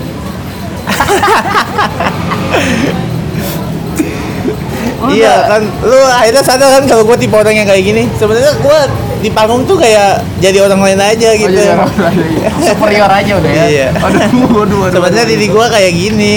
iya 5.13 5.51
kan. 5.51 5.61
Lu 5.83 5.99
akhirnya 6.07 6.41
sadar 6.41 6.79
kan 6.79 6.83
kalau 6.87 7.03
gue 7.03 7.17
tipe 7.19 7.35
orang 7.35 7.51
yang 7.51 7.67
kayak 7.67 7.83
gini. 7.83 8.07
Sebenarnya 8.15 8.55
gue 8.55 8.79
di 9.23 9.31
panggung 9.31 9.63
tuh 9.63 9.79
kayak 9.79 10.19
jadi 10.37 10.59
orang 10.61 10.83
lain 10.83 10.99
aja 10.99 11.29
Oh, 11.29 11.39
gitu 11.39 11.55
jadi 11.55 11.71
orang 11.73 11.95
lain. 11.97 12.51
superior 12.59 13.07
aja 13.09 13.31
udah 13.33 13.47
ya. 13.49 13.65
Iya. 13.65 13.87
Aduh, 13.95 14.19
aduh, 14.59 14.79
aduh. 14.83 14.91
sebenarnya 14.91 15.25
diri 15.25 15.47
gua 15.47 15.65
kayak 15.67 15.91
gini 15.91 16.35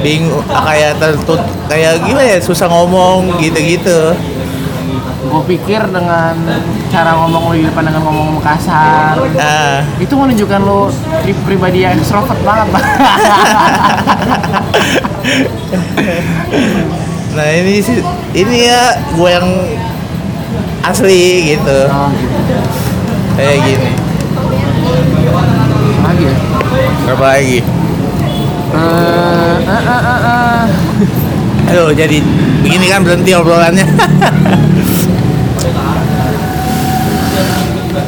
bingung 0.00 0.40
kayak 0.44 0.96
tertut 0.96 1.40
kayak 1.64 1.96
gimana 2.02 2.24
ya 2.26 2.38
susah 2.38 2.66
ngomong 2.66 3.36
gitu-gitu 3.38 4.16
Gue 5.24 5.40
pikir 5.48 5.80
dengan 5.88 6.36
cara 6.88 7.16
ngomong 7.16 7.42
lu 7.48 7.56
di 7.56 7.64
depan 7.64 7.82
dengan 7.82 8.04
ngomong 8.04 8.36
kasar 8.38 9.16
nah 9.34 9.80
itu 9.96 10.12
menunjukkan 10.12 10.60
lo 10.60 10.92
pri- 11.18 11.42
pribadi 11.42 11.80
yang 11.80 11.96
extrovert 11.96 12.36
banget 12.40 12.68
Bang. 12.70 12.84
nah 17.34 17.48
ini 17.50 17.80
sih 17.80 17.98
ini 18.32 18.68
ya 18.68 18.82
gua 19.12 19.28
yang 19.32 19.48
asli 20.84 21.56
gitu 21.56 21.78
oh, 21.88 22.10
gitu. 22.12 22.58
kayak 23.40 23.58
gini 23.64 23.92
Lagi 26.04 26.24
ya? 26.28 26.36
Berapa 27.08 27.24
lagi? 27.36 27.58
Eh, 28.74 29.56
eh, 29.64 29.82
eh, 29.82 30.02
eh, 30.04 30.20
eh. 30.28 30.62
Aduh, 31.72 31.88
jadi 31.96 32.20
begini 32.60 32.86
kan 32.92 33.00
berhenti 33.00 33.32
obrolannya. 33.32 33.86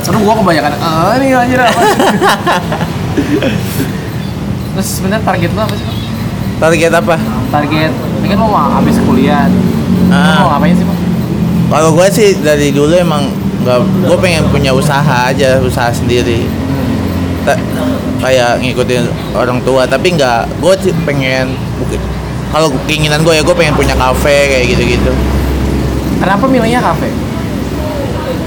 Seru 0.05 0.23
gua 0.23 0.35
kebanyakan. 0.39 0.73
Ah, 0.79 1.17
ini 1.19 1.35
anjir 1.35 1.59
apa? 1.59 1.81
Terus 4.77 4.89
sebenarnya 5.01 5.25
target 5.25 5.51
lu 5.57 5.61
apa 5.65 5.75
sih? 5.75 5.89
Target 6.61 6.93
apa? 6.93 7.17
Target, 7.49 7.93
ini 8.23 8.27
kan 8.29 8.37
lo 8.39 8.47
mau 8.53 8.71
habis 8.77 9.01
kuliah. 9.03 9.49
Ah. 10.13 10.45
mau 10.45 10.53
ngapain 10.55 10.77
sih, 10.77 10.85
Bang? 10.85 10.96
Kalau 11.67 11.91
gue 11.93 12.07
sih 12.09 12.39
dari 12.39 12.71
dulu 12.71 12.95
emang 12.95 13.27
nggak, 13.63 13.79
gue 14.07 14.17
pengen 14.17 14.47
punya 14.49 14.71
usaha 14.71 15.27
aja, 15.27 15.59
usaha 15.59 15.91
sendiri. 15.91 16.47
Ta- 17.43 17.59
kayak 18.17 18.59
ngikutin 18.59 19.03
orang 19.35 19.59
tua, 19.63 19.83
tapi 19.85 20.15
nggak, 20.15 20.47
gue 20.63 20.75
sih 20.81 20.95
pengen. 21.03 21.59
Kalau 22.49 22.71
keinginan 22.87 23.21
gue 23.21 23.35
ya 23.35 23.43
gue 23.43 23.53
pengen 23.53 23.75
punya 23.75 23.93
kafe 23.93 24.49
kayak 24.49 24.67
gitu-gitu. 24.73 25.11
Kenapa 26.17 26.47
milihnya 26.47 26.81
kafe? 26.81 27.11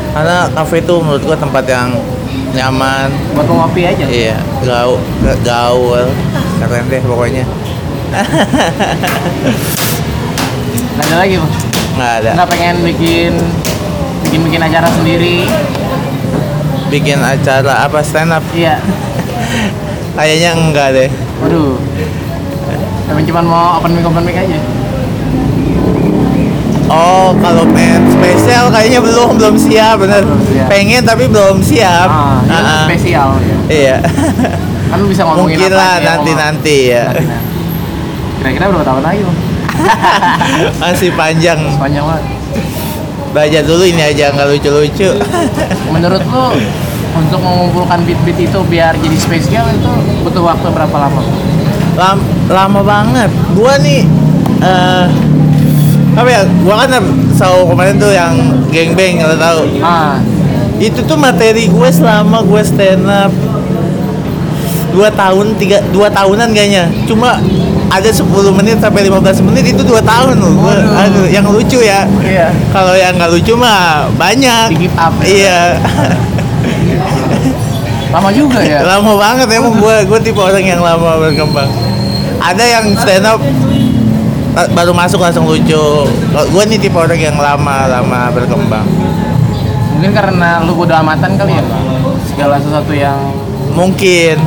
Karena 0.09 0.49
kafe 0.49 0.81
itu 0.81 0.95
menurut 0.97 1.21
gue 1.21 1.37
tempat 1.37 1.63
yang 1.67 1.93
nyaman, 2.49 3.13
Buat 3.37 3.45
ngopi 3.45 3.85
aja. 3.85 4.05
iya, 4.09 4.33
gaul, 4.65 4.97
gaul, 5.45 6.07
keren 6.57 6.85
deh 6.89 7.01
pokoknya. 7.03 7.45
Ada 10.99 11.15
lagi, 11.15 11.37
Bang. 11.37 11.68
Nggak 11.99 12.13
ada. 12.23 12.31
Nggak 12.31 12.49
pengen 12.55 12.75
bikin 12.87 13.33
bikin 14.23 14.39
bikin 14.47 14.61
acara 14.63 14.87
sendiri. 14.87 15.43
Bikin 16.87 17.19
acara 17.19 17.83
apa 17.83 17.99
stand 17.99 18.31
up? 18.31 18.43
Iya. 18.55 18.79
Kayaknya 20.15 20.49
enggak 20.55 20.87
deh. 20.95 21.09
Waduh. 21.43 21.75
Emang 23.11 23.25
cuma 23.27 23.41
mau 23.43 23.83
open 23.83 23.99
mic 23.99 24.07
open 24.07 24.23
mic 24.23 24.39
aja. 24.39 24.59
Oh, 26.89 27.35
kalau 27.37 27.69
main 27.69 28.01
spesial 28.09 28.73
kayaknya 28.73 28.97
belum 29.03 29.37
belum 29.37 29.55
siap 29.59 29.99
bener. 29.99 30.23
Belum 30.23 30.41
siap. 30.47 30.67
Pengen 30.71 31.03
tapi 31.03 31.27
belum 31.27 31.59
siap. 31.61 32.09
Ah, 32.09 32.41
ah. 32.47 32.87
spesial 32.87 33.37
ya. 33.43 33.57
Iya. 33.69 33.97
Kan 34.89 34.99
bisa 35.05 35.21
ngomongin 35.27 35.59
Mungkin 35.59 35.69
apa 35.69 35.77
lah 35.77 35.93
aja, 35.99 36.07
nanti 36.15 36.31
nanti 36.33 36.77
ya. 36.89 37.05
Kira-kira 38.41 38.71
berapa 38.73 38.85
tahun 38.87 39.03
lagi, 39.05 39.21
Bang? 39.21 39.48
Masih 40.81 41.09
panjang. 41.13 41.59
Panjang 41.77 42.05
banget. 42.05 42.25
Baca 43.29 43.59
dulu 43.61 43.83
ini 43.85 44.01
aja 44.01 44.33
nggak 44.33 44.47
lucu-lucu. 44.49 45.09
Menurut 45.93 46.23
lu 46.25 46.45
untuk 47.09 47.39
mengumpulkan 47.41 48.01
beat-beat 48.05 48.49
itu 48.49 48.59
biar 48.65 48.93
jadi 48.97 49.17
spesial 49.17 49.65
itu 49.69 49.91
butuh 50.25 50.43
waktu 50.45 50.67
berapa 50.69 50.95
lama? 50.97 51.21
Lam- 51.93 52.25
lama 52.49 52.81
banget. 52.81 53.29
Gua 53.53 53.77
nih 53.77 54.01
eh 54.59 55.05
apa 56.17 56.29
ya? 56.29 56.41
Gua 56.65 56.73
kan 56.85 56.89
selalu 57.37 57.63
kemarin 57.69 57.95
tuh 57.97 58.11
yang 58.11 58.33
geng 58.73 58.91
beng 58.97 59.21
kalau 59.21 59.37
tahu. 59.37 59.61
Ah, 59.79 60.17
Itu 60.79 61.03
tuh 61.03 61.19
materi 61.19 61.67
gue 61.67 61.89
selama 61.91 62.39
gue 62.39 62.63
stand 62.63 63.03
up 63.03 63.35
dua 64.89 65.11
tahun 65.11 65.53
tiga 65.59 65.83
dua 65.91 66.07
tahunan 66.09 66.49
kayaknya 66.49 66.87
cuma 67.03 67.35
ada 67.89 68.09
10 68.09 68.29
menit 68.53 68.77
sampai 68.77 69.01
15 69.09 69.41
menit 69.49 69.73
itu 69.73 69.81
dua 69.81 69.97
tahun 70.05 70.37
loh. 70.37 70.53
Aduh, 70.93 71.25
yang 71.25 71.45
lucu 71.49 71.81
ya. 71.81 72.05
Iya. 72.21 72.53
kalau 72.69 72.93
yang 72.93 73.17
nggak 73.17 73.31
lucu 73.33 73.53
mah 73.57 74.05
banyak. 74.13 74.69
Di 74.69 74.77
give 74.85 74.95
up. 74.95 75.13
iya. 75.25 75.75
Lama 78.09 78.33
juga 78.33 78.57
ya. 78.65 78.81
lama 78.81 79.13
banget 79.21 79.45
emang 79.53 79.77
gue 79.77 79.95
gue 80.09 80.19
tipe 80.25 80.41
orang 80.41 80.65
yang 80.65 80.81
lama 80.81 81.21
berkembang. 81.21 81.69
Ada 82.41 82.63
yang 82.65 82.85
stand 82.97 83.25
up 83.29 83.37
baru 84.73 84.97
masuk 84.97 85.21
langsung 85.21 85.45
lucu. 85.45 86.09
Gue 86.33 86.63
nih 86.65 86.81
tipe 86.81 86.97
orang 86.97 87.21
yang 87.21 87.37
lama 87.37 87.85
lama 87.85 88.33
berkembang. 88.33 88.85
Mungkin 89.93 90.09
karena 90.09 90.65
lu 90.65 90.73
udah 90.73 91.05
amatan 91.05 91.37
kali 91.37 91.53
ya. 91.53 91.63
Segala 92.25 92.57
sesuatu 92.57 92.97
yang 92.97 93.17
mungkin 93.77 94.41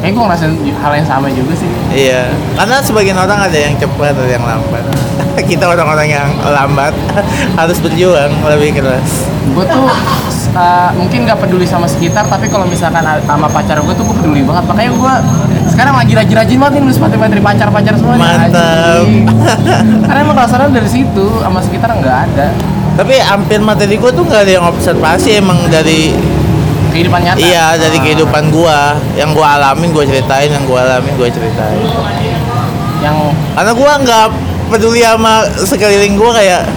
Kayaknya 0.00 0.16
gue 0.16 0.24
ngerasain 0.24 0.54
hal 0.80 0.92
yang 0.96 1.08
sama 1.08 1.26
juga 1.28 1.52
sih. 1.52 1.68
Iya, 1.92 2.32
karena 2.56 2.80
sebagian 2.80 3.20
orang 3.20 3.36
ada 3.44 3.58
yang 3.60 3.76
cepat, 3.76 4.16
ada 4.16 4.32
yang 4.32 4.40
lambat. 4.48 4.84
Kita 5.50 5.68
orang-orang 5.68 6.08
yang 6.08 6.28
lambat 6.40 6.96
harus 7.60 7.76
berjuang 7.84 8.32
lebih 8.48 8.80
keras. 8.80 9.28
Gue 9.52 9.64
tuh 9.68 9.84
uh, 10.56 10.90
mungkin 10.96 11.28
gak 11.28 11.36
peduli 11.44 11.68
sama 11.68 11.84
sekitar, 11.84 12.24
tapi 12.32 12.48
kalau 12.48 12.64
misalkan 12.64 13.04
sama 13.04 13.44
pacar 13.52 13.76
gue 13.84 13.92
tuh 13.92 14.08
gue 14.08 14.16
peduli 14.24 14.40
banget. 14.40 14.64
Makanya 14.72 14.90
gue 14.96 15.14
sekarang 15.68 15.94
lagi 16.00 16.12
rajin-rajin 16.16 16.56
banget 16.56 16.72
nih 16.80 16.82
nulis 16.88 16.96
materi-materi 16.96 17.40
pacar-pacar 17.44 17.92
semua. 18.00 18.16
Mantap. 18.16 19.04
Karena 20.08 20.20
emang 20.24 20.36
rasanya 20.40 20.72
dari 20.72 20.88
situ 20.88 21.24
sama 21.44 21.60
sekitar 21.60 21.92
nggak 21.92 22.18
ada 22.32 22.48
Tapi 22.96 23.14
hampir 23.20 23.60
materi 23.60 24.00
gue 24.00 24.10
tuh 24.16 24.24
nggak 24.24 24.48
ada 24.48 24.52
yang 24.56 24.64
observasi, 24.64 25.44
emang 25.44 25.60
dari 25.68 26.16
kehidupan 26.90 27.20
nyata. 27.22 27.38
iya 27.38 27.78
dari 27.78 27.98
Ah, 27.98 28.02
kehidupan 28.02 28.50
gua, 28.50 28.78
yang 29.14 29.30
gua 29.32 29.56
alamin 29.56 29.90
gua 29.90 30.04
ceritain, 30.04 30.50
yang 30.50 30.64
gua 30.66 30.84
alamin 30.84 31.14
gua 31.14 31.30
ceritain. 31.30 31.80
Yang 33.00 33.16
Karena 33.56 33.72
gua 33.72 33.92
nggak 33.96 34.26
peduli 34.68 35.00
sama 35.00 35.46
sekeliling 35.56 36.14
gua 36.14 36.30
kayak 36.36 36.68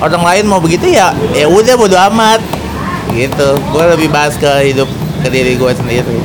orang 0.00 0.22
lain 0.24 0.44
mau 0.48 0.58
begitu 0.58 0.88
ya, 0.88 1.12
ya 1.36 1.44
udah 1.44 1.74
bodo 1.76 1.98
amat. 2.10 2.40
Gitu. 3.10 3.48
Gua 3.74 3.90
lebih 3.92 4.08
bahas 4.08 4.38
ke 4.38 4.48
hidup 4.70 4.88
ke 5.20 5.28
diri 5.28 5.58
gua 5.58 5.74
sendiri. 5.74 6.16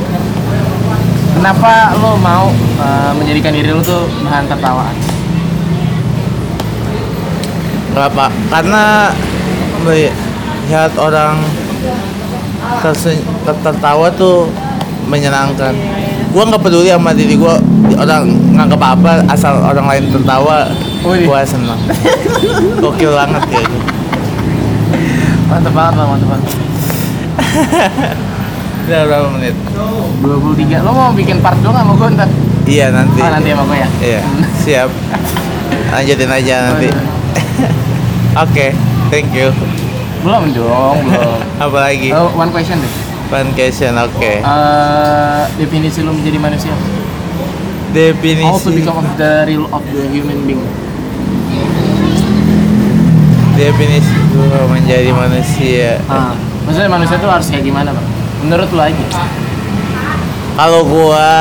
kenapa 1.36 1.94
lo 2.00 2.16
mau 2.18 2.50
uh, 2.80 3.12
menjadikan 3.14 3.52
diri 3.54 3.70
lo 3.70 3.84
tuh 3.84 4.08
bahan 4.24 4.48
tertawaan? 4.48 4.96
Kenapa? 7.92 8.28
Karena 8.50 9.14
melihat 9.84 10.92
orang 10.98 11.40
terse- 11.40 11.84
ter- 11.84 12.15
tertawa 13.64 14.08
tuh 14.14 14.50
menyenangkan. 15.10 15.74
Gua 16.34 16.44
nggak 16.50 16.62
peduli 16.64 16.92
sama 16.92 17.16
diri 17.16 17.40
gua 17.40 17.56
orang 17.96 18.28
nganggap 18.56 18.82
apa 18.82 19.24
asal 19.32 19.56
orang 19.64 19.88
lain 19.88 20.12
tertawa 20.12 20.68
Wih. 21.08 21.26
gua 21.30 21.46
senang. 21.48 21.80
Gokil 22.82 23.12
banget 23.16 23.44
ya. 23.50 23.64
Mantep 25.46 25.72
banget 25.72 25.94
bang, 25.96 26.08
mantep 26.10 26.28
banget. 26.28 26.52
Udah 28.86 29.02
berapa 29.10 29.28
menit? 29.34 29.56
23, 30.22 30.86
lo 30.86 30.92
mau 30.94 31.10
bikin 31.10 31.42
part 31.42 31.58
2 31.58 31.74
sama 31.74 31.94
gue 31.98 32.10
ntar? 32.14 32.30
Iya 32.70 32.94
nanti. 32.94 33.18
Oh 33.18 33.30
nanti 33.34 33.50
sama 33.50 33.64
gue 33.66 33.78
ya? 33.82 33.90
Iya, 33.98 34.22
siap. 34.62 34.90
Lanjutin 35.90 36.30
aja 36.30 36.56
nanti. 36.70 36.90
Oke, 38.46 38.78
thank 39.10 39.34
you. 39.34 39.50
Belum 40.26 40.50
dong, 40.58 40.98
belum. 41.06 41.38
Apa 41.70 41.78
lagi? 41.86 42.10
Oh, 42.10 42.34
one 42.34 42.50
question 42.50 42.82
deh. 42.82 42.94
One 43.30 43.54
question, 43.54 43.94
oke. 43.94 44.32
Eh, 44.42 45.42
definisi 45.62 46.02
lo 46.02 46.18
menjadi 46.18 46.42
manusia? 46.42 46.74
Definisi. 47.94 48.50
How 48.50 48.58
to 48.58 48.74
become 48.74 49.06
of 49.06 49.10
the 49.22 49.46
real 49.46 49.70
of 49.70 49.86
the 49.86 50.02
human 50.10 50.42
being? 50.50 50.66
definisi 53.56 54.12
gua 54.36 54.68
menjadi 54.68 55.16
manusia 55.16 55.96
Ah, 56.12 56.36
maksudnya 56.68 56.92
manusia 56.92 57.16
tuh 57.16 57.32
harus 57.32 57.48
kayak 57.48 57.64
gimana 57.64 57.96
bang? 57.96 58.08
Menurut 58.44 58.70
lo 58.76 58.82
aja. 58.84 59.06
kalau 60.56 60.82
gua 60.84 61.32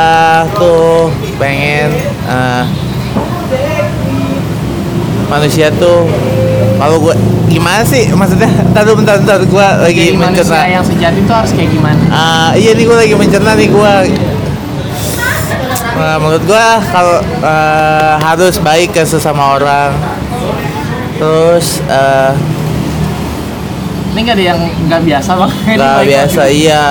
tuh 0.55 1.11
pengen 1.43 1.91
eh, 2.27 2.65
manusia 5.27 5.75
tuh 5.75 6.07
kalau 6.85 7.01
gua 7.01 7.15
gimana 7.47 7.81
sih 7.81 8.13
maksudnya 8.13 8.51
dulu, 8.77 9.01
bentar 9.01 9.17
bentar 9.17 9.41
gua 9.47 9.81
lagi 9.81 10.13
Jadi 10.13 10.21
mencerna 10.21 10.69
yang 10.69 10.85
sejati 10.85 11.25
tuh 11.25 11.33
harus 11.33 11.51
kayak 11.51 11.71
gimana? 11.71 12.03
Ah, 12.09 12.51
iya 12.53 12.77
nih 12.77 12.85
gua 12.85 13.01
lagi 13.01 13.15
mencerna 13.15 13.57
nih 13.57 13.69
gua 13.69 14.05
Nah, 15.95 16.19
menurut 16.19 16.43
gua 16.45 16.83
kalau 16.85 17.17
eh, 17.23 18.13
harus 18.21 18.59
baik 18.59 18.93
ke 18.93 19.03
sesama 19.03 19.57
orang 19.57 19.95
terus 21.17 21.79
eh, 21.87 22.33
Ini 24.13 24.21
gak 24.23 24.37
ada 24.37 24.45
yang 24.45 24.61
nggak 24.85 25.03
biasa 25.03 25.31
bang? 25.35 25.53
Ini 25.67 25.79
Gak 25.79 25.95
baik 25.97 26.07
biasa 26.07 26.37
banget. 26.37 26.55
iya. 26.55 26.83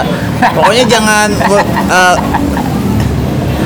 Pokoknya 0.52 0.86
jangan 0.90 1.28
eh, 1.92 2.16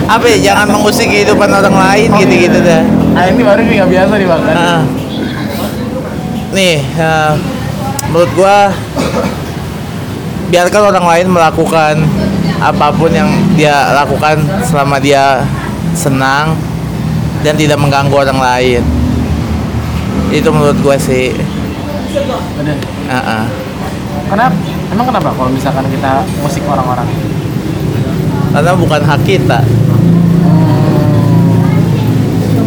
apa 0.07 0.25
ya 0.25 0.37
jangan 0.41 0.67
mengusik 0.71 1.07
kehidupan 1.07 1.49
orang 1.49 1.75
lain 1.75 2.09
Oh, 2.11 2.19
gitu-gitu 2.19 2.59
iya. 2.59 2.69
dah. 2.69 2.83
Ah 3.17 3.23
ini 3.27 3.41
baru 3.41 3.61
nggak 3.61 3.89
biasa 3.89 4.13
nih 4.13 4.27
bang. 4.27 4.41
kan? 4.41 4.55
Nih 6.57 6.81
eh, 6.81 7.33
menurut 8.09 8.31
gua 8.33 8.73
biarkan 10.49 10.81
orang 10.89 11.05
lain 11.05 11.27
melakukan 11.29 11.95
apa 12.57 12.89
pun 12.89 13.13
yang 13.13 13.29
dia 13.53 13.93
lakukan 13.93 14.41
selama 14.65 14.97
dia 14.97 15.45
senang 15.93 16.57
dan 17.45 17.53
tidak 17.53 17.77
mengganggu 17.77 18.17
orang 18.17 18.41
lain. 18.41 18.81
Itu 20.33 20.49
menurut 20.49 20.81
gua 20.81 20.97
sih. 20.97 21.37
Ah, 23.05 23.21
ah. 23.21 23.43
Kenapa? 24.27 24.57
Emang 24.89 25.05
kenapa 25.05 25.29
kalau 25.37 25.53
misalkan 25.53 25.85
kita 25.93 26.25
musik 26.41 26.65
orang-orang? 26.65 27.05
karena 28.57 28.73
bukan 28.73 29.01
hak 29.05 29.21
kita 29.21 29.59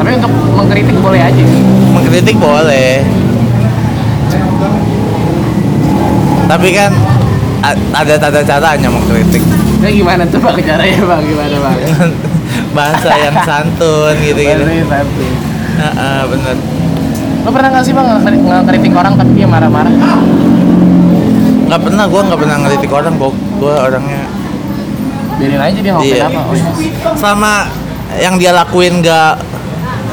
Tapi 0.01 0.11
untuk 0.17 0.33
mengkritik 0.57 0.97
boleh 1.03 1.21
aja. 1.21 1.45
mengkritik 1.93 2.37
boleh 2.39 3.05
tapi 6.51 6.75
kan 6.75 6.91
ada 7.95 8.15
tata 8.19 8.41
caranya 8.43 8.89
mengkritik 8.91 9.43
Nah 9.81 9.89
gimana 9.89 10.29
tuh 10.29 10.37
bang 10.37 10.61
caranya 10.61 11.01
bang? 11.01 11.23
Gimana 11.25 11.57
bang? 11.57 11.77
bahasa 12.77 13.11
yang 13.17 13.37
santun 13.41 14.13
gitu 14.21 14.37
gitu 14.37 14.61
Bahasanya 14.61 14.87
satu. 14.93 15.25
bener 16.29 16.57
Lo 17.41 17.49
pernah 17.49 17.69
nggak 17.73 17.85
sih 17.87 17.95
bang 17.97 18.07
ngekritik, 18.13 18.93
orang 18.93 19.17
tapi 19.17 19.33
dia 19.33 19.49
marah-marah? 19.49 19.95
nggak 21.65 21.81
pernah 21.81 22.05
gue 22.05 22.21
nggak 22.21 22.41
pernah 22.43 22.57
ngelitik 22.59 22.91
orang 22.91 23.15
kok 23.15 23.31
gue 23.57 23.71
orangnya 23.73 24.23
Biarin 25.39 25.61
aja 25.63 25.79
dia 25.79 25.93
ngomongin 25.95 26.13
Iya. 26.13 26.27
apa. 26.27 26.41
Oh, 26.43 26.53
iya. 26.53 26.71
sama 27.17 27.53
yang 28.19 28.35
dia 28.37 28.51
lakuin 28.51 29.01
nggak 29.01 29.35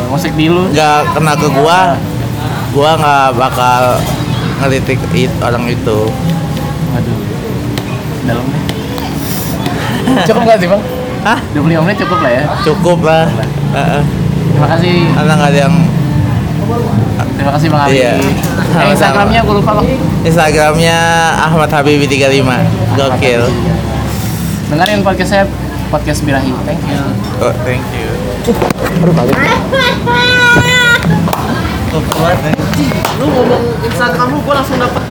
Ngosek 0.08 0.38
di 0.38 0.48
lu. 0.48 0.70
nggak 0.72 1.12
kena 1.12 1.34
ke 1.36 1.48
gua 1.52 1.98
gua 2.72 2.92
nggak 2.96 3.30
bakal 3.36 3.84
ngelitik 4.58 5.00
it, 5.14 5.32
orang 5.42 5.70
itu 5.70 6.10
Waduh. 6.94 7.18
Dalam 8.26 8.46
nih. 8.50 8.64
Cukup 10.28 10.42
nggak 10.48 10.58
sih 10.60 10.68
bang? 10.68 10.82
Hah? 11.26 11.40
25 11.52 11.84
menit 11.84 11.98
cukup 12.00 12.20
lah 12.24 12.32
ya. 12.32 12.44
cukup 12.64 13.00
lah 13.04 13.26
Heeh. 13.76 14.02
Terima 14.54 14.68
kasih. 14.74 14.96
karena 15.12 15.34
nggak 15.36 15.50
ada 15.52 15.60
yang 15.68 15.76
Terima 17.38 17.52
kasih 17.54 17.68
bang 17.70 17.82
Ali. 17.86 17.94
Iya. 18.02 18.12
Eh. 18.18 18.92
Instagramnya 18.92 19.40
gue 19.44 19.56
lupa 19.56 19.72
bang. 19.82 19.88
Instagramnya 20.26 20.98
Ahmad 21.38 21.70
Habibi 21.72 22.06
35 22.08 22.98
gokil 22.98 23.42
Dengerin 24.68 25.00
podcast 25.04 25.30
saya 25.32 25.44
podcast 25.88 26.20
Birahi. 26.24 26.52
Thank 26.68 26.84
you. 26.84 27.00
oh 27.40 27.54
thank 27.64 27.84
you 27.96 28.08
Aduh 29.04 29.14
balik. 29.16 30.36
Lu 33.18 33.26
ngomong 33.26 33.64
Instagram 33.82 34.28
lu 34.30 34.40
gue 34.46 34.54
langsung 34.54 34.78
dapet 34.78 35.02